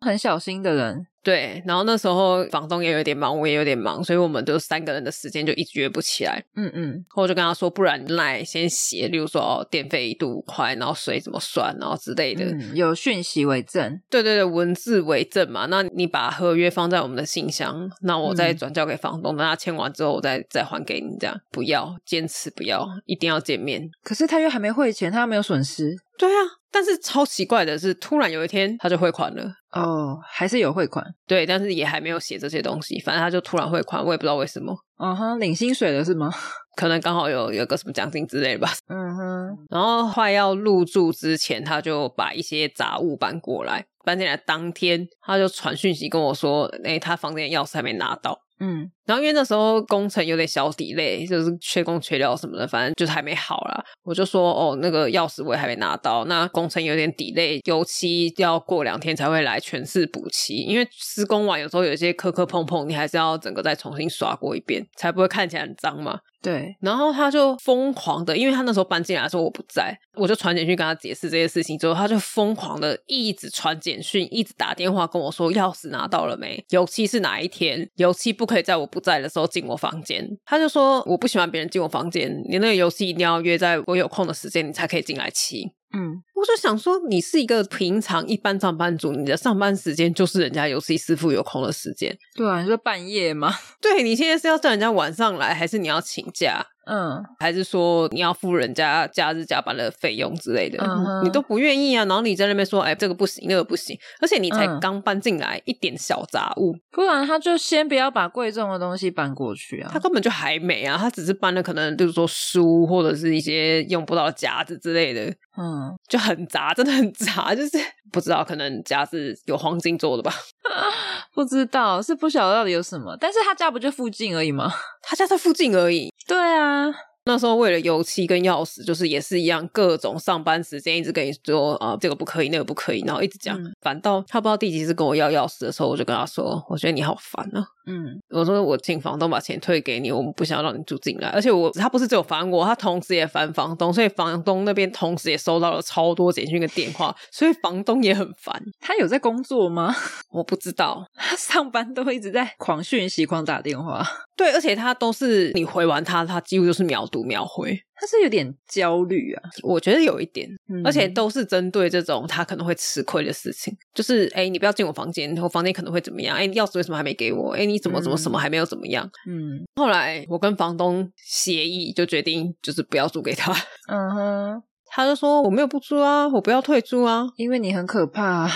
[0.04, 1.08] 很小心的人。
[1.24, 6.44] 对，然后那时候房东也有点忙，我也有点忙，所以我们就三个人的时间就一直约不起来。
[6.56, 14.02] 嗯嗯，我就跟他说，不然来先写，例如说哦，电费一度五块，然后水怎么算，然后之类的，嗯、有讯息为证。
[14.10, 15.66] 对对对，文字为证嘛。
[15.68, 21.16] 那你把合约放在我们的信箱，那我再转交给房东，等他签完之后，我再再还给你。
[21.18, 23.90] 这样不要，坚持不要，一定要见面。
[24.04, 25.96] 可是他又还没汇钱，他又没有损失。
[26.18, 26.60] 对啊。
[26.76, 29.44] 但是超奇怪的是，突然有一天他就汇款了。
[29.74, 31.13] 哦，还是有汇款。
[31.28, 34.76] 对，但是也还没有写这些东西，反正他就突然汇款，我也不知道为什么。
[35.00, 36.32] 嗯哼，领薪水了是吗？
[36.76, 38.72] 可能刚好有有个什么奖金之类的吧。
[38.90, 39.58] 嗯哼。
[39.70, 43.86] 然后快要入住之前，他就把一些杂物搬过来。
[44.06, 53.84] 搬进来当天，他就传讯息跟我说：“哎，他房间钥匙还没拿到。”嗯，然后因为那时候工程有点小 delay，就是缺工缺料什么的，反正就是还没好啦。
[54.04, 66.20] 我就说哦，那个钥匙我也还没拿到，那工程有点 delay，油漆要过两天才会来全市补漆，因为施工完有时候有一些磕磕碰碰，你还是要整个再重新刷过一遍，才不会看起来很脏嘛。
[66.42, 76.62] 对，然后他就疯狂的，因为他那时候搬进来的时候我不在，我就传简讯跟他解释这些事情之后，他就疯狂的一直传简讯，一直打电话跟我说钥匙拿到了没？
[76.72, 77.90] 油漆是哪一天？
[77.96, 80.24] 油漆不可以在我不在的时候进我房间。
[80.46, 85.72] 他就说我不喜欢别人进我房间，你那个游戏一定要约在我有空的时间，你才可以进来骑。
[85.96, 92.16] 嗯，我就想说，你是一个平常一般上班族，你的上班时间就是人家油漆师傅有空的时间。
[92.36, 93.54] 对啊，你说半夜吗？
[93.82, 96.66] 对，你现在是要叫人家晚上来，还是你要请假？
[96.86, 102.04] 嗯，还是说你要付人家假日加班的费用之类的，嗯、你都不愿意啊？
[102.04, 109.90] 然后你在那边说，哎，这个不行，那个不行，而且你才刚搬进来，一点小杂物，不然他就先不要把贵重的东西搬过去啊。
[109.94, 115.24] 他根本就还没啊，他只是搬了可能就是说书或者是一些用不到的夹子之类的，
[115.58, 117.78] 嗯，就很杂，真的很杂， 就是
[118.12, 120.34] 不知道可能家是有黄金做的吧？
[121.34, 124.72] 不知道，是不晓得到底有什么，但是他家不就附近而已吗？
[125.04, 126.12] 他家在附近而已。
[126.28, 126.92] 对啊。
[127.26, 133.58] 那时候为了油漆跟钥匙，就是也是一样，各种上班时间一直跟你说啊、呃，这个不可以，那个不可以，然后一直讲。
[133.62, 137.66] 嗯、反倒他不知道第几次跟我要钥匙的时候，我就跟他说，我觉得你好烦啊。
[137.86, 141.28] 嗯，我说我请房东把钱退给你，我们不想要让你住进来。
[141.30, 148.62] 而且我他不是只有烦我，他同时也烦房东，所以房东那边同时也收到了超多简讯跟电话，所以房东也很烦。
[148.80, 149.94] 他有在工作吗？
[150.32, 154.06] 我不知道，他上班都会一直在狂讯息、狂打电话。
[154.36, 157.80] 对，而且他都是你回完他，他几乎就是秒读秒回。
[157.96, 166.36] 他是有点焦虑啊，我觉得有一点，嗯、而且都是针对这种他可能会吃亏的事情，就是哎，你不要进我房间，我房间可能会怎么样？
[166.36, 167.52] 哎，钥匙为什么还没给我？
[167.54, 169.10] 哎，你怎么怎么什么还没有怎么样？
[169.30, 173.54] 嗯，后来我跟房东协议，就决定就是不要租给他。
[173.88, 178.50] 嗯 哼，他就说我没有不租啊，我不要退租啊，因为你很可怕。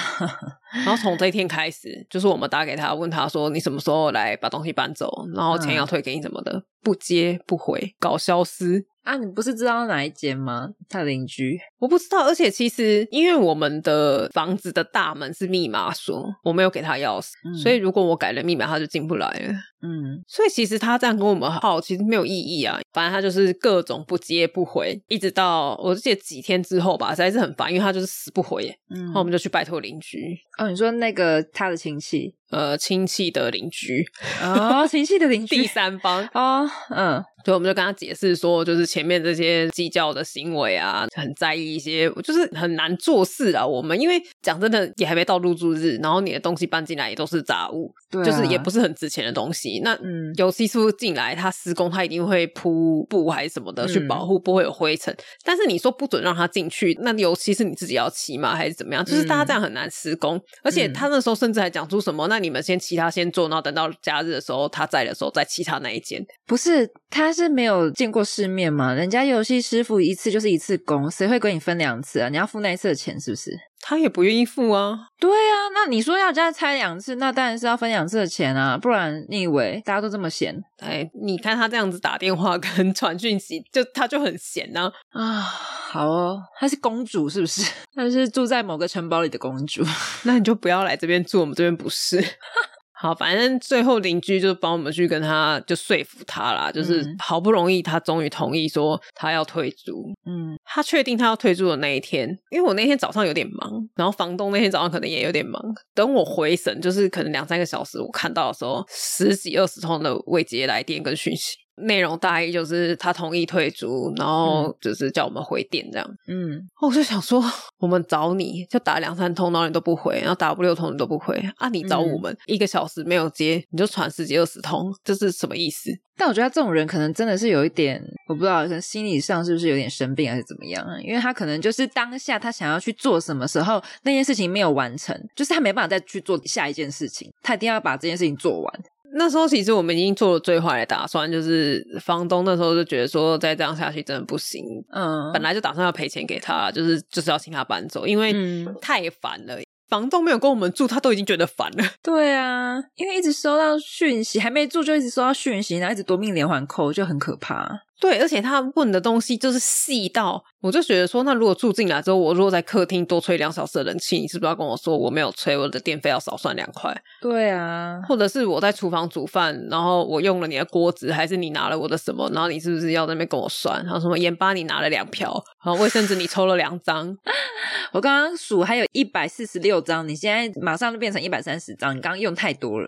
[0.73, 8.85] 然后从这一天开始，就是我们打给他，问他说你什么时候来把东西搬走，然后钱要退给你什么的，不接不回，搞消失。
[9.03, 10.67] 啊，你不是知道哪一间吗？
[10.89, 12.25] 他邻居，我不知道。
[12.25, 19.53] 而且其实，因为我们的房子的大门是密码锁，我没有给他钥匙，嗯、所以如果我改了密码，他就进不来了。
[19.81, 22.81] 嗯，所以其实他这样跟我们耗，其实没有意义啊。
[22.91, 28.67] 反正他就是各种不接不回，一直到我记得几天之后吧，实在是很烦，因为他就是死不回。
[28.89, 30.37] 嗯，然后我们就去拜托邻居。
[30.57, 32.33] 哦，你说那个他的亲戚？
[32.49, 34.05] 呃亲戚的邻居
[34.41, 37.23] 哦，亲戚的邻居， 第三方哦，嗯。
[37.45, 43.65] 所以我们就跟他解释说，就是前面这些计较的行为啊，很在意一些，就是很难做事啊。
[43.65, 49.79] 我们因为讲真的，也还没到入住日，然后你的东西搬进来也都是杂物，对啊，就是也不是很值钱的东西。
[49.81, 55.13] 那嗯，油漆师傅进来，他施工他一定会铺布还是什么的去保护，不会有灰尘。
[55.13, 55.23] 嗯。
[55.45, 58.53] 但是你说不准让他进去，那油漆是你自己要漆吗？
[58.53, 59.05] 还是怎么样？
[59.05, 60.37] 就是大家这样很难施工。
[60.63, 66.23] 而且他那时候甚至还讲出什么，那那你们先其他先做，然后等到假日的时候他在的时候再其他那一间。
[66.45, 68.27] 不是，他是没有见过。
[68.27, 68.93] 世面嘛？
[68.93, 72.27] 人家游戏师傅一次就是一次工，谁会给你分两次啊？
[72.27, 73.57] 你要付那一次的钱是不是？
[73.87, 75.07] 他也不愿意付啊。
[75.17, 80.61] 对啊，那你说要再拆两次，那当然是要分两次的钱啊，不然你以为大家都这么闲？
[80.79, 84.91] 哎，你看他这样子打电话跟传讯息， 就他就很闲啊。
[85.11, 87.61] 啊，好哦，她是公主是不是？
[87.95, 89.83] 她是住在某个城堡里的公主，
[90.23, 92.21] 那你就不要来这边住，我们这边不是。
[92.99, 100.11] 好，反正最后邻居就帮我们去跟他就说服他啦，就是好不容易他终于同意说他要退租。
[100.25, 105.61] 嗯，他确定他要退租的那一天，因为我那天早上有点忙，然后房东那天早上可能也有点忙。
[105.93, 111.55] 等我回神，就是可能两三个小时，我看到的时候，十几二十通的未接来电跟讯息。
[111.77, 116.09] 内容大意就是他同意退租，然后就是叫我们回电这样。
[116.27, 117.43] 嗯，我就想说，
[117.79, 121.69] 我们找你就打两三通，然后你都不回，然后打五六通你都不回啊！
[121.69, 125.91] 你找我们、嗯、一个小时没有接，你就传十几二十通，这是什么意思？
[126.19, 130.99] 但我觉得他这种人可能真的是有一点，我不知道，可能心理上是不是有点生病还是怎么样啊？
[131.01, 138.83] 因为他可能就是当下他想要去做什么时候，那件事情没有完成，就是他没办法再去做下一件事情，他一定要把这件事情做完。
[139.13, 148.35] 那时候其实我们已经做了最坏的打算，就是房东那时候就觉得说再这样下去真的不行，嗯，本来就打算要赔钱给他，就是就是要请他搬走，因为
[148.81, 149.57] 太烦了。
[149.89, 151.83] 房东没有跟我们住，他都已经觉得烦了。
[152.03, 157.83] 对啊，因为一直收到讯息，还没住就一直收到讯息，然后一直夺命连环扣，就很可怕。
[157.99, 166.95] 对，而且他问的东西就是细到，我就觉得说，那如果住进来之后，我如果在客厅多吹两小时的冷气，你是不是要跟我说我没有吹，我的电费要少算两块？
[167.21, 173.83] 对啊，或者是我在厨房煮饭，然后我用了你的锅子，还是你拿了我的什么，然后你是不是要在那边跟我算？
[173.83, 175.33] 然后什么盐巴你拿了两瓢，
[175.65, 177.15] 然后卫生纸你抽了两张，
[177.93, 182.87] 我刚刚数还有一百四十六张，你现在马上就变成一百三十张，你刚刚用太多了。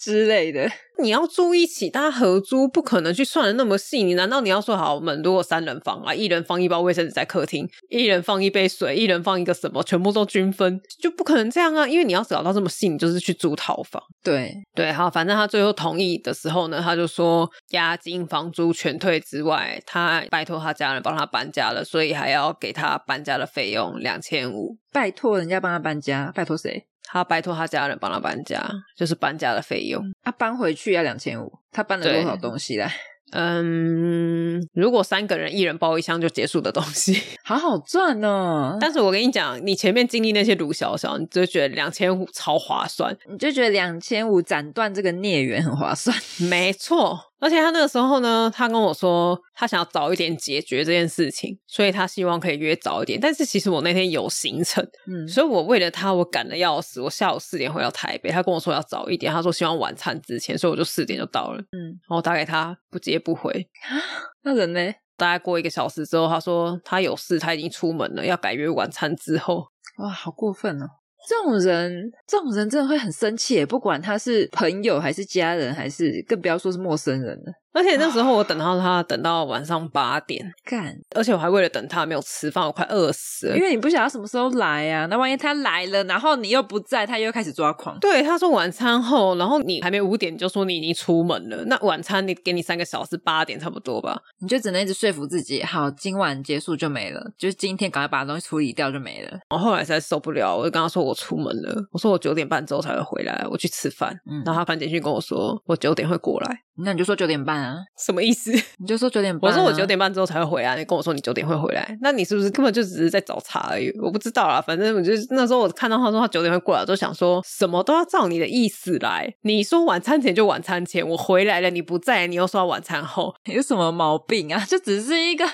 [0.00, 0.66] 之类的，
[1.02, 4.02] 你要住一起，大家合租，不可能去算的那么细。
[4.02, 11.86] 你难道你要说好，我们如果三人房啊，一人放一包卫生纸在客厅，一人放一杯水，一人放一个什么，全部都均分，就不可能这样啊！
[11.86, 14.02] 因为你要搞到这么细，你就是去租套房。
[14.22, 24.78] 对对，好，反正他最后同意的时候呢，他就说押金、房租全退之外，他拜托他家人帮他搬家了，所以还要给他搬家的费用两千五。
[24.92, 26.86] 拜托人家帮他搬家，拜托谁？
[27.04, 28.64] 他拜托他家人帮他搬家，
[28.96, 30.02] 就是搬家的费用。
[30.22, 32.92] 他搬回去要两千五，他搬了多少东西来？
[33.32, 38.76] 嗯，如果三个人一人包一箱就结束的东西， 好好赚哦。
[38.80, 46.16] 但是我跟你讲，你前面经历那些卢小小，你就觉得两千五超划算，你就觉得两千五斩断这个孽缘很划算。
[46.50, 47.29] 没错。
[47.40, 53.18] 而且他那个时候呢，他跟我说他想要早一点解决这件事情，所以他希望可以约早一点。
[53.18, 57.00] 但是其实我那天有行程，嗯，所以我为了他，我赶得要死。
[57.00, 63.50] 我下午四点回到台北，他跟我说要早一点，他说希望晚餐之前，所以我就四点就到了，嗯，然后打给他不接不回，
[63.88, 63.96] 啊，
[64.42, 64.92] 那人呢？
[65.16, 69.66] 大概过一个小时之后，他说他有事，他已经出门了，要改约晚餐之后。
[69.98, 70.86] 哇，好过分哦！
[71.28, 77.52] 这种人，这种人真的会很生气，不管他是朋友还是家人，还是更不要说是陌生人了。
[77.72, 80.96] 而且那时候我等到他等到晚上八点， 干！
[81.14, 83.56] 而且我还为了等他没有吃饭，我快饿死了。
[83.56, 87.98] 因为你不晓得什么时候来呀、啊，那万一他来了，然后你又不在，他又开始抓狂。
[88.00, 94.20] 对，他说晚餐后，然后你还没五点就说你已经出门了，那晚餐你给你三个小时，八点差不多吧？
[94.40, 99.38] 你就只能一直说服自己，好，今晚结束就没了，就是今天赶快把东西处理掉就没了。
[99.50, 104.18] 我后来实在受不了，我就跟他说我出门了，我说我九点半之后才会回来，我去吃饭。
[104.30, 107.76] 嗯，然后他发简讯跟我说我九点会过来，那你就说九点半啊？
[107.98, 108.50] 什么意思？
[108.78, 110.76] 你就说九点半、啊，我说我九点半之后才会回来。
[110.76, 113.90] 你跟我说你九点会回来，那你是不是根本就只是在找茬而已？
[114.00, 119.32] 我不知道啦，反正我就那时候我看到他说他九点会过来，我就想说什么都要照你的意思来。
[119.42, 124.64] 你说晚餐前就晚餐前，我回来了你不在，你又说晚餐后， 有什么毛病啊？
[124.68, 125.44] 就只是一个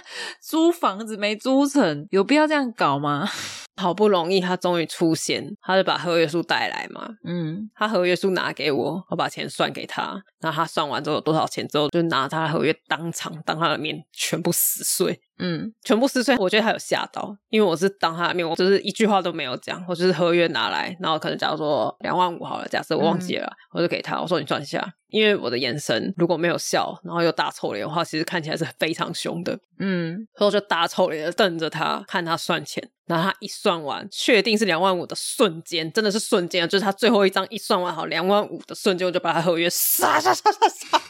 [0.40, 3.28] 租房子没租成，有必要这样搞吗？
[3.76, 7.08] 好不容易他终于出现，他就把合约书带来嘛。
[7.24, 10.22] 嗯，他合约书拿给我，我把钱算给他。
[10.40, 15.20] 然后他算完之后有多少钱之后，就拿他的合约当场当他的面全部撕碎。
[15.38, 32.88] 嗯，全部撕碎，我觉得他有吓到，因为我是当他的面，我就是一句话都没有讲，我就是合约拿来，然后可能假如说两万五好了，假设我忘记了，嗯、我就给他，我说你算一下，因为我的眼神如果没有笑，然后又大臭脸的话，其实看起来是非常凶的，嗯，所以我就大臭脸的瞪着他，看他算钱。
[33.06, 41.00] 然后他一算完，确定是两万五的瞬间，真的是瞬间，就是他最后一张一算完好两万五的瞬间，我就把他合约杀杀杀杀杀。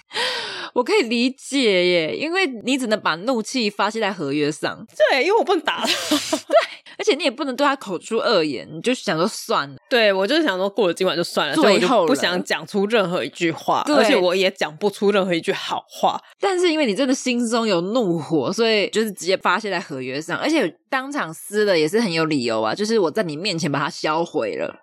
[0.76, 4.86] 我可以理解耶，因为你只能把怒气发泄在合约上。
[5.10, 5.86] 对，因为我不能打他。
[5.86, 6.56] 对，
[6.98, 9.76] 而且你也不能对他口出恶言，你就想说算了。
[9.88, 16.20] 对，我就是想说过了今晚就算了，所以我就不想讲出任何一句话，而且我也讲不出任何一句好话。
[16.38, 24.76] 但是因为你真的心中有怒火，所以就是直接发泄在合约上，而且当场撕了也是很有理由啊，就是我在你面前把它销毁了，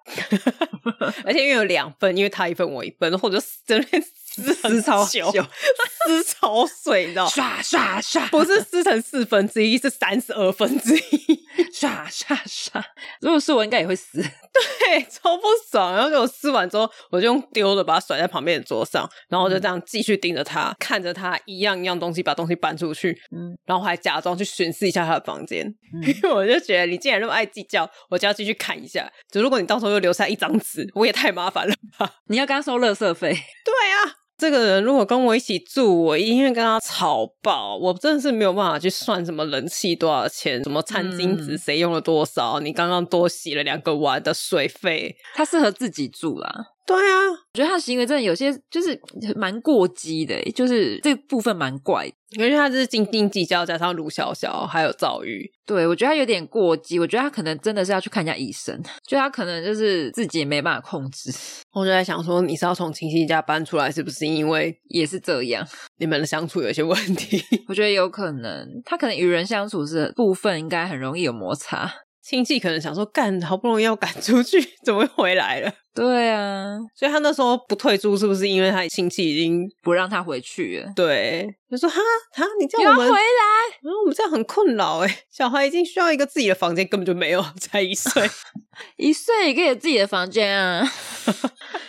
[1.24, 3.38] 而且因为有两份，因为他一份我一份，或者
[3.68, 3.88] 真的。
[4.36, 5.30] 撕撕超久，
[6.08, 7.28] 撕超碎，你知道？
[7.28, 12.84] 刷刷刷，不是撕成四分之一，是三十二分之一， 刷刷刷。
[13.22, 14.22] 如果是我，应该也会撕。
[14.22, 15.94] 对， 超不爽。
[15.94, 29.12] 然后就我撕完之后，我就用丢了，把它甩在旁边的桌上，然后就这样继续盯着他，看着他一样一样东西把东西搬出去，嗯，然后还假装去巡视一下他的房间，嗯、因为我就觉得你既然那么爱计较，我就要继续看一下。
[29.32, 32.16] 就如果你到时候又留下一张纸，我也太麻烦了吧？
[32.30, 33.30] 你要跟他收垃圾费？
[33.32, 34.23] 对啊。
[34.38, 37.78] 这个人如果跟我一起住，我一定会跟他吵爆。
[37.78, 45.16] 我真的是没有办法去算什么人气多少钱，什么餐巾纸谁用了多少，嗯、你刚刚多洗了两个碗的水费。
[45.36, 46.73] 他适合自己住啦。
[46.86, 49.00] 对啊，我觉得他的行为真的有些就是
[49.36, 52.14] 蛮过激的，就是这部分蛮怪的。
[52.32, 56.98] 因为他就是斤斤计较，加上卢小小还有赵玉，对，我觉得他有点过激。
[57.00, 58.78] 我觉得他可能真的是要去看一下医生，
[59.08, 61.32] 就他可能就是自己也没办法控制。
[61.72, 65.66] 我就在想说，你是要从亲戚家搬出来，是不是因为也是这样，
[66.00, 67.40] 你们的相处有一些问题？
[67.70, 71.90] 我觉得有可能，他可能与人相处是部分应该很容易有摩擦。
[72.26, 75.70] 亲戚可能想说，干，好不容易要赶出去， 怎么会回来了？
[75.94, 80.92] 对啊，所以他那时候不退租，是不是因为他亲戚已经不让他回去了？
[80.96, 82.00] 对，就说哈
[82.34, 88.28] 哈，你叫我们回来，然后我们这样很困扰哎，小孩已经需要一个自己的房间，根本就没有， 才一岁，
[88.96, 90.82] 一岁也可以有自己的房间啊！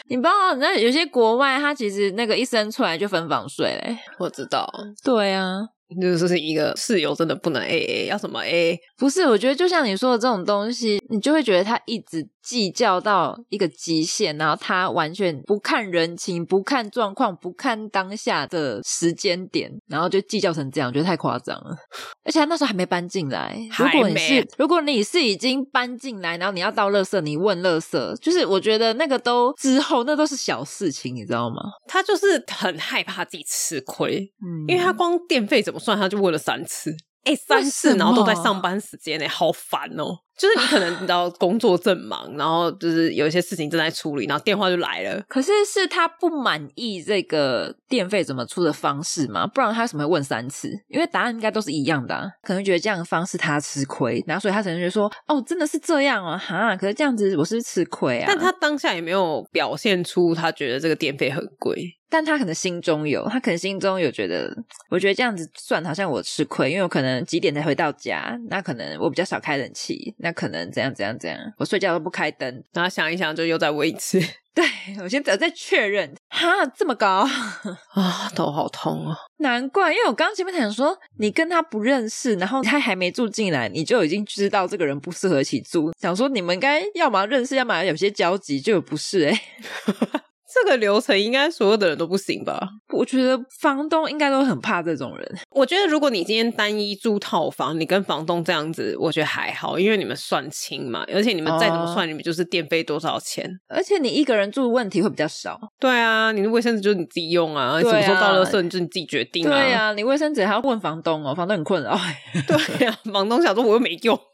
[0.08, 4.68] 你不知道，那有些国外他其实那个一生出来就分房睡嘞，我知道，
[5.04, 5.68] 对啊。
[6.00, 8.78] 就是是一个室友真的不能 AA，要什么 AA？
[8.96, 21.74] 不是，我觉得就像你说的这种东西，你就会觉得他一直计较到一个极限，然后他完全不看人情、不看状况、不看当下的时间点，然后就计较成这样，我觉得太夸张了。
[22.22, 31.56] 而且他那时候还没搬进来，如果你是如果你是已经搬进来，然后你要到垃圾，你问垃圾，就是我觉得那个都之后那都是小事情，你知道吗？
[31.88, 36.90] 他就是很害怕自己吃亏，嗯，因为他光电费怎么算，他就问了三次，
[37.24, 40.18] 哎、欸，三次，然后都在上班时间内，好烦哦。
[40.36, 45.22] 就是你可能你知道工作正忙，然后就是有一些事情正在处理，然后电话就来了。
[45.28, 49.46] 可是是他不满意这个电费怎么出的方式吗？
[49.46, 50.70] 不然他为什么会问三次？
[50.88, 56.76] 因为答案应该都是一样的啊，可能觉得这样的方式他吃亏，然后所以他可能觉得说：“哦，真的是这样啊，哈！
[56.76, 61.96] 可是这样子我是不是吃亏啊？”但他当下也没有表现出他觉得这个电费很贵。
[62.10, 64.48] 但他可能心中有，他可能心中有觉得，
[64.88, 74.18] 我觉得这样子算好像我吃亏，因为我可能几点才回到家，那可能我比较少开冷气，那可能怎样怎样怎样，我睡觉都不开灯，然后想一想就又再问一次，
[74.54, 74.64] 对，
[75.02, 77.28] 我现在再确认，哈，这么高？
[77.92, 89.40] 啊，头好痛啊，难怪，因为我刚刚前面想说你跟他不认识，然后他还没住进来，你就已经知道这个人不适合一起住，想说你们应该要么认识，要么有些交集，就有不是哎。
[90.54, 92.68] 这个流程应该所有的人都不行吧？
[92.92, 95.38] 我觉得房东应该都很怕这种人。
[95.50, 105.58] 我觉得如果你今天单一租套房，你跟房东这样子，我觉得还好，因为你们算清嘛，而且你们再怎么算，你们就是电费多少钱，而且你一个人住问题会比较少。
[105.80, 109.50] 对啊，你的卫生纸就是你自己用啊，什么时候到垃圾你就你自己决定啊。
[109.50, 111.98] 对啊，你卫生纸还要问房东哦，房东很困扰。
[112.46, 114.18] 对啊，房东想说我又没用。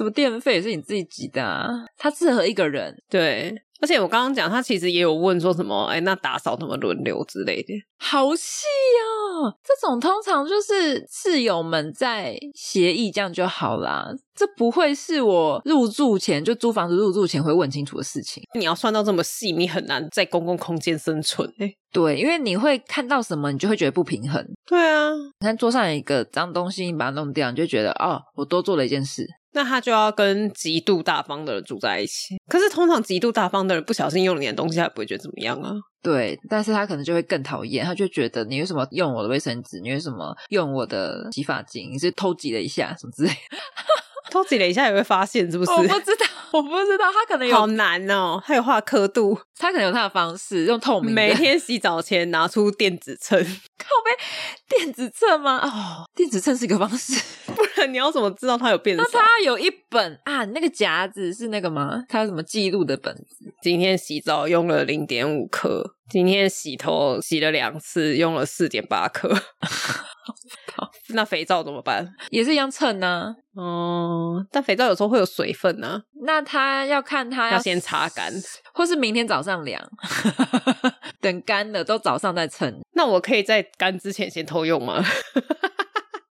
[0.00, 1.68] 什么电费也是你自己挤的啊？
[1.98, 3.54] 他适合一个人，对。
[3.82, 8.66] 而且我刚刚讲，他其实也有问说什么，哎，那打扫怎么轮流之类的，好细
[9.06, 9.54] 哦。
[9.64, 18.42] 这种通常就是室友们在协议这样就好啦，这不会是我入住前就租房子入住前会问清楚的事情。
[18.58, 21.50] 你要算到这么细，你很难在公共空间生存。
[21.58, 24.46] 哎，对，因为你会看到什么，你就会觉得不平衡。
[24.66, 29.26] 对啊，你看桌上有一个脏东西，你把它弄掉，你就觉得哦，我多做了一件事。
[29.52, 32.36] 那他就要跟极度大方的人住在一起。
[32.48, 35.72] 可是通常极度大方的人不小心用了你的东西，他也不会觉得怎么样啊。
[36.02, 39.80] 对，但是他可能就会更讨厌，他就觉得你为什么用我的卫生纸？
[39.80, 41.90] 你为什么用我的洗发精？
[41.92, 43.56] 你是偷挤了一下什么之类的？
[44.30, 45.70] 偷挤了一下也会发现是不是？
[45.72, 51.12] 我不知道，我不知道，他可能有好难哦，他有画刻度，他可能有他的方式，用透明。
[51.12, 53.36] 每天洗澡前拿出电子秤，
[53.76, 55.58] 靠背电子秤吗？
[55.66, 57.20] 哦，电子秤是一个方式，
[57.88, 59.02] 你要怎么知道它有变少？
[59.02, 62.04] 那他有一本啊，那个夹子是那个吗？
[62.08, 63.52] 它有什么记录的本子？
[63.62, 69.34] 今天洗澡用了零点五克，今天洗头洗了两次，用了四点八克。
[71.12, 72.06] 那肥皂怎么办？
[72.30, 73.34] 也是一样称呢。
[73.54, 76.00] 哦，但肥皂有时候会有水分呢。
[76.24, 78.32] 那他要看他要，要先擦干，
[78.72, 79.82] 或是明天早上量，
[81.20, 82.80] 等干了都早上再称。
[82.94, 85.04] 那我可以在干之前先偷用吗？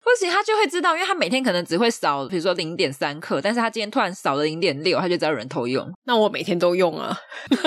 [0.08, 5.86] 不行，他就会知道，因为他每天可能只会少，比如说零点三克，但是他今天突然少了零点六，他就知道有人偷用。
[6.04, 7.14] 那我每天都用啊。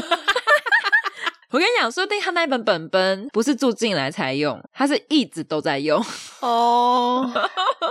[1.52, 6.04] 我跟你讲，说不定他那本本本不是住进来才用，他是一直都在用
[6.40, 7.30] 哦，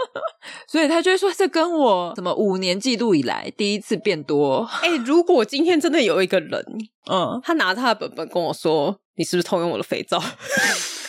[0.67, 4.69] 所以他就会说，这跟我什么五年记录以来第一次变多。
[4.83, 6.65] 哎、欸，如果今天真的有一个人，
[7.11, 10.21] 嗯，他拿他的本本跟我说，你是不是偷用我的肥皂？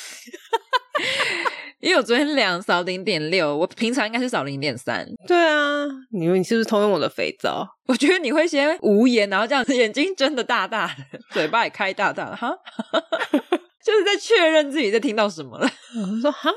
[1.82, 5.06] 因为我昨天量少零点六，我平常应该是少零点三。
[5.28, 7.68] 对啊，你说你是不是偷用我的肥皂？
[7.88, 12.52] 我觉得你会先无言，然后这样子 眼睛睁得大大的，嘴巴也开大大的，哈，
[13.84, 15.68] 就是在确认自己在听到什么了。
[16.00, 16.52] 我说哈，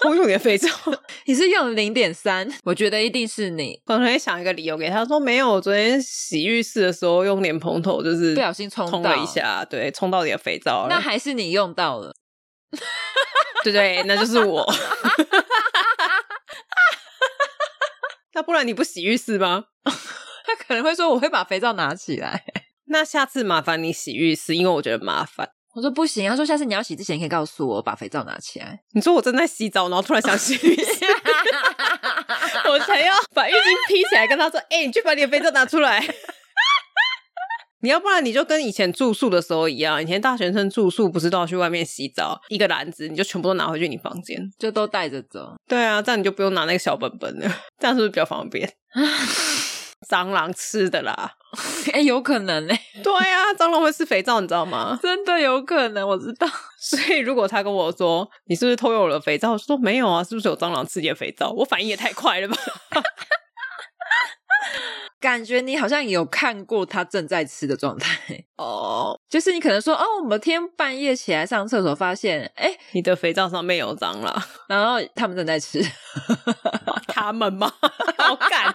[0.00, 0.68] 偷用你的肥皂，
[1.24, 2.46] 你是用零点三？
[2.64, 3.80] 我觉得一定是你。
[3.86, 10.88] 可能会想一个理由给他说，没有，我昨天洗浴室的时候用脸盆头，就是不小心冲冲了一下，对，冲到你的肥皂了。
[10.90, 12.12] 那还是你用到了。
[13.64, 14.66] 对对，那就是我。
[18.34, 19.64] 那不然你不洗浴室吗？
[19.84, 22.44] 他可能会说，我会把肥皂拿起来。
[22.86, 25.48] 那下次麻烦你洗浴室，因为我觉得麻烦。
[25.74, 28.80] 我说不行，他说下次你要洗之前可以告诉我，把肥皂拿起来。
[28.92, 31.06] 你说我正在洗澡，然后突然想洗浴室，
[32.68, 36.00] 我才要把浴巾披起来，跟他说：“哎、欸，你去把你的肥皂拿出来。”
[37.82, 45.54] 你要不然你就跟以前住宿的时候一样，以前大学生住宿不是都要去外面洗澡，一个篮子你就全部都拿回去你房间，就都带着走。
[45.68, 48.72] 对啊，这样你就不用拿那个小本本了，这样是不是比较方便？
[50.10, 51.32] 蟑螂吃的啦，
[51.94, 53.02] 哎、欸，有可能呢、欸。
[53.02, 54.98] 对啊，蟑螂会吃肥皂，你知道吗？
[55.02, 56.46] 真的有可能，我知道。
[56.80, 61.50] 所以如果他跟我说你是不是偷用我的肥皂，我说没有啊，是不是有蟑螂吃你的肥皂？
[61.52, 62.56] 我反应也太快了吧。
[65.22, 68.18] 感觉你好像有看过他正在吃的状态
[68.58, 75.80] 哦，就是你可能说哦，某天半夜起来上厕所，发现哎，你的肥皂上面有蟑螂，然后他们正在吃，
[77.06, 77.72] 他们吗？
[78.18, 78.74] 好干！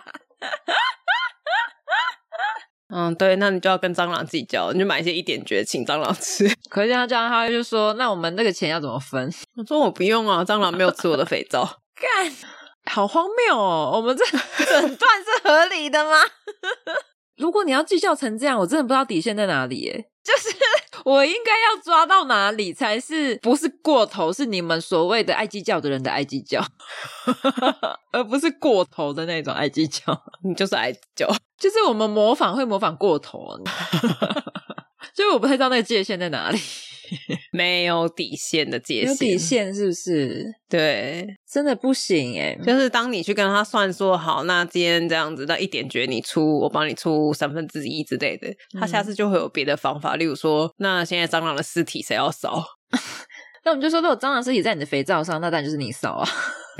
[2.89, 6.49] 嗯，对，那你就要跟蟑螂计较，你就买一些一点绝请蟑螂吃。
[6.69, 9.29] 可是他这样，他就说，那我们那个钱要怎么分？
[9.57, 12.31] 我说我不用啊，蟑螂没有吃我的肥皂，干。
[12.89, 13.91] 好荒谬哦！
[13.95, 14.25] 我们这
[14.65, 16.15] 诊断是合理的吗？
[17.37, 20.09] 如果你要计较成这样，我真的不知道底线在哪里耶。
[20.23, 20.53] 就是
[21.05, 24.33] 我应该要抓到哪里才是不是过头？
[24.33, 26.61] 是你们所谓的爱计较的人的爱计较，
[28.11, 30.03] 而不是过头的那种爱计较。
[30.43, 31.27] 你就是爱计较，
[31.57, 33.57] 就是我们模仿会模仿过头。
[35.13, 36.59] 所以我不太知道那个界限在哪里，
[37.51, 40.45] 没有底线的界限，有底线是不是？
[40.69, 42.57] 对，真的不行哎。
[42.63, 48.47] 就是当你去跟他算说好，那今天这样子，那一点绝你出，我帮你出三分之一之类的，
[48.79, 52.63] 他下次就会有别的方法，嗯、例如说，那现在蟑螂的尸体谁要扫？
[53.63, 56.29] 那我们就说，如果蟑螂尸体在你的肥皂上，那当然就是你扫啊。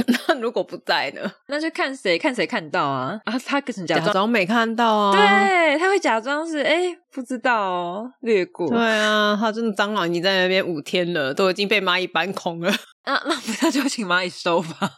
[0.27, 1.21] 那如果不在呢？
[1.47, 3.39] 那就看谁看谁看到啊啊！
[3.45, 8.69] 他可能假装，假装没看到啊，对，他会假装是哎不知道哦，略过。
[8.69, 12.71] 对啊，他真的蟑螂已经在那边五天了，都已经被蚂蚁搬空了。
[13.05, 14.91] 那， 那不要就请蚂蚁收吧。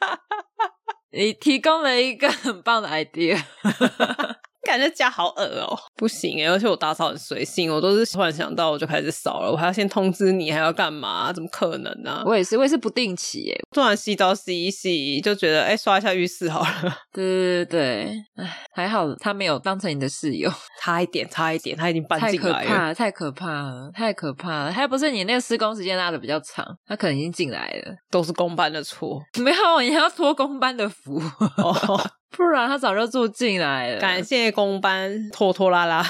[1.12, 3.40] 你提供了一个很棒的 idea。
[4.70, 11.32] 感觉家好恶哦，不行诶，而且我打扫很随性，我都是突然想到我就开始扫了，我还要先通知你，还要干嘛？
[11.32, 12.22] 怎么可能呢、啊？
[12.24, 16.96] 我也是，我也是不定期诶，突然洗澡洗一洗，就觉得哎，刷一下浴室好了。
[17.12, 20.48] 对对对，哎，还好他没有当成你的室友，
[20.80, 24.72] 差一点，差一点，他已经搬进来了，太可怕了，太可怕了，太可怕了。
[24.72, 29.20] 还不是你那个施工时间拉的比较长，他可能已经进来了，都是工班的错。
[29.42, 31.20] 没有，你还要托工班的福。
[31.56, 32.00] 哦
[32.30, 33.98] 不然他早就住进来了。
[34.00, 36.04] 感谢工班拖拖拉拉，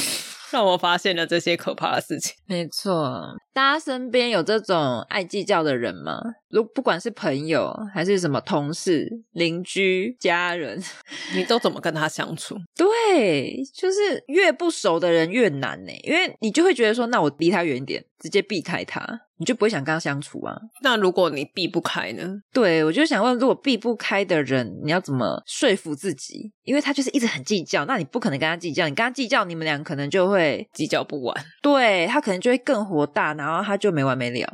[0.50, 2.34] 让我发现了这些可怕的事情。
[2.46, 6.20] 没错，大家身边有这种爱计较的人吗？
[6.50, 10.78] 如不管是朋友还是什么同事、邻居、家人，
[11.34, 12.54] 你都怎么跟他相处？
[12.76, 19.22] 对，就是越不熟的人越难呢，因为你就会觉得说，那我离他远一点，直接避开他。
[19.38, 20.56] 你就不会想跟他相处啊？
[20.80, 22.40] 那如果你避不开呢？
[22.54, 26.50] 对，我就想问，如果避不开的人，你要怎么说服自己？
[26.62, 28.88] 因为他就是一直很计较，那你不可能跟他计较。
[28.88, 31.44] 你跟他计较，你们俩可能就会计较不完。
[31.60, 34.48] 对，他可能就会更火大，然后他就没完没了。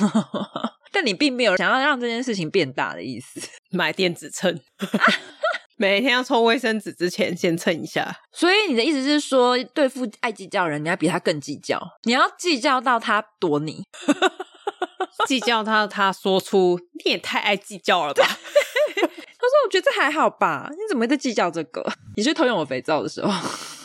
[0.92, 3.40] 但你并没有想要让这件事情变大的意思。
[3.70, 4.60] 买电子秤。
[5.76, 13.82] 每天要抽卫生纸之前先称一下，所以你的意思是说，对付爱计较的人，你要比他更计较，你要计较到他躲你，
[15.26, 18.26] 计较到他说出你也太爱计较了吧？
[18.26, 18.30] 他
[19.06, 21.90] 说我觉得这还好吧，你怎么会在计较这个？
[22.14, 23.32] 你去偷用我肥皂的时候。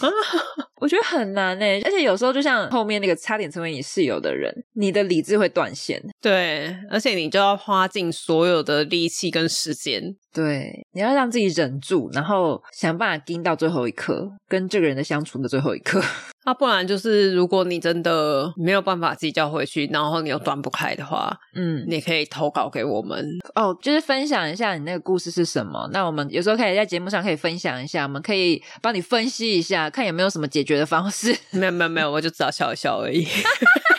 [0.82, 6.02] 我觉得很难呢，而且有时候就像后面那个差点成为你室友的人，你的理智会断线。
[6.22, 10.16] 对，而且你就要花尽所有的力气跟时间。
[10.34, 16.02] 对，你要让自己忍住，然后想办法盯到最后一刻，跟这个人的相处的最后一刻。
[16.46, 25.90] 那、啊、不然就是，如果你真的没有办法自己叫回去，然后你又断不开的话，嗯，你可以投稿给我们哦，就是分享一下你那个故事是什么。
[25.92, 31.36] 那我们有时候可以在节目上可以分享一下，我们可以帮你分析一下，看有没有什么解决的方式。
[31.50, 33.26] 没有没有没有，我就只要笑一笑而已。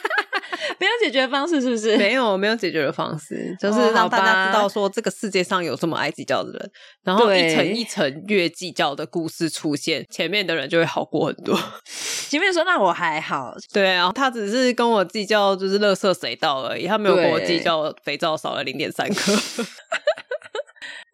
[1.07, 1.97] 解决方式是不是？
[1.97, 6.71] 没有，没有解决的方式，就是让大家知道说这个世界上有这么爱计较的人，
[7.05, 11.57] 然后一层一层越计较的故事出现，前面的人就会好过很多。
[12.29, 19.33] 前面说那我还好，对啊，他只是跟我计较就是垃圾谁倒而已，他没有跟我计较肥皂少了零点三颗。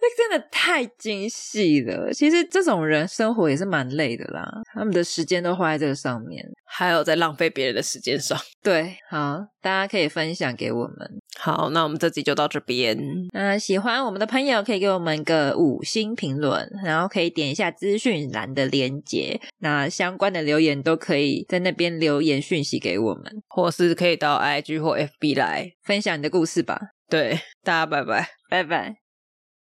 [0.05, 2.12] 那真的太精细了。
[2.12, 4.44] 其实这种人生活也是蛮累的啦，
[4.74, 8.36] 他们的时间都花在这个上面，还有在浪费别人的时间上。
[8.61, 11.09] 对，好，大家可以分享给我们。
[11.38, 12.98] 好，那我们这集就到这边。
[13.32, 19.40] 那喜欢我们的朋友可以给我们个五星评论，然后可以点一下资讯栏的连结。
[19.61, 26.80] 那相关的留言都可以在那边留言讯息给我们，或是可以到 IG 或 FB 来分享你的故事吧。
[27.09, 29.01] 对，大家拜拜，拜拜。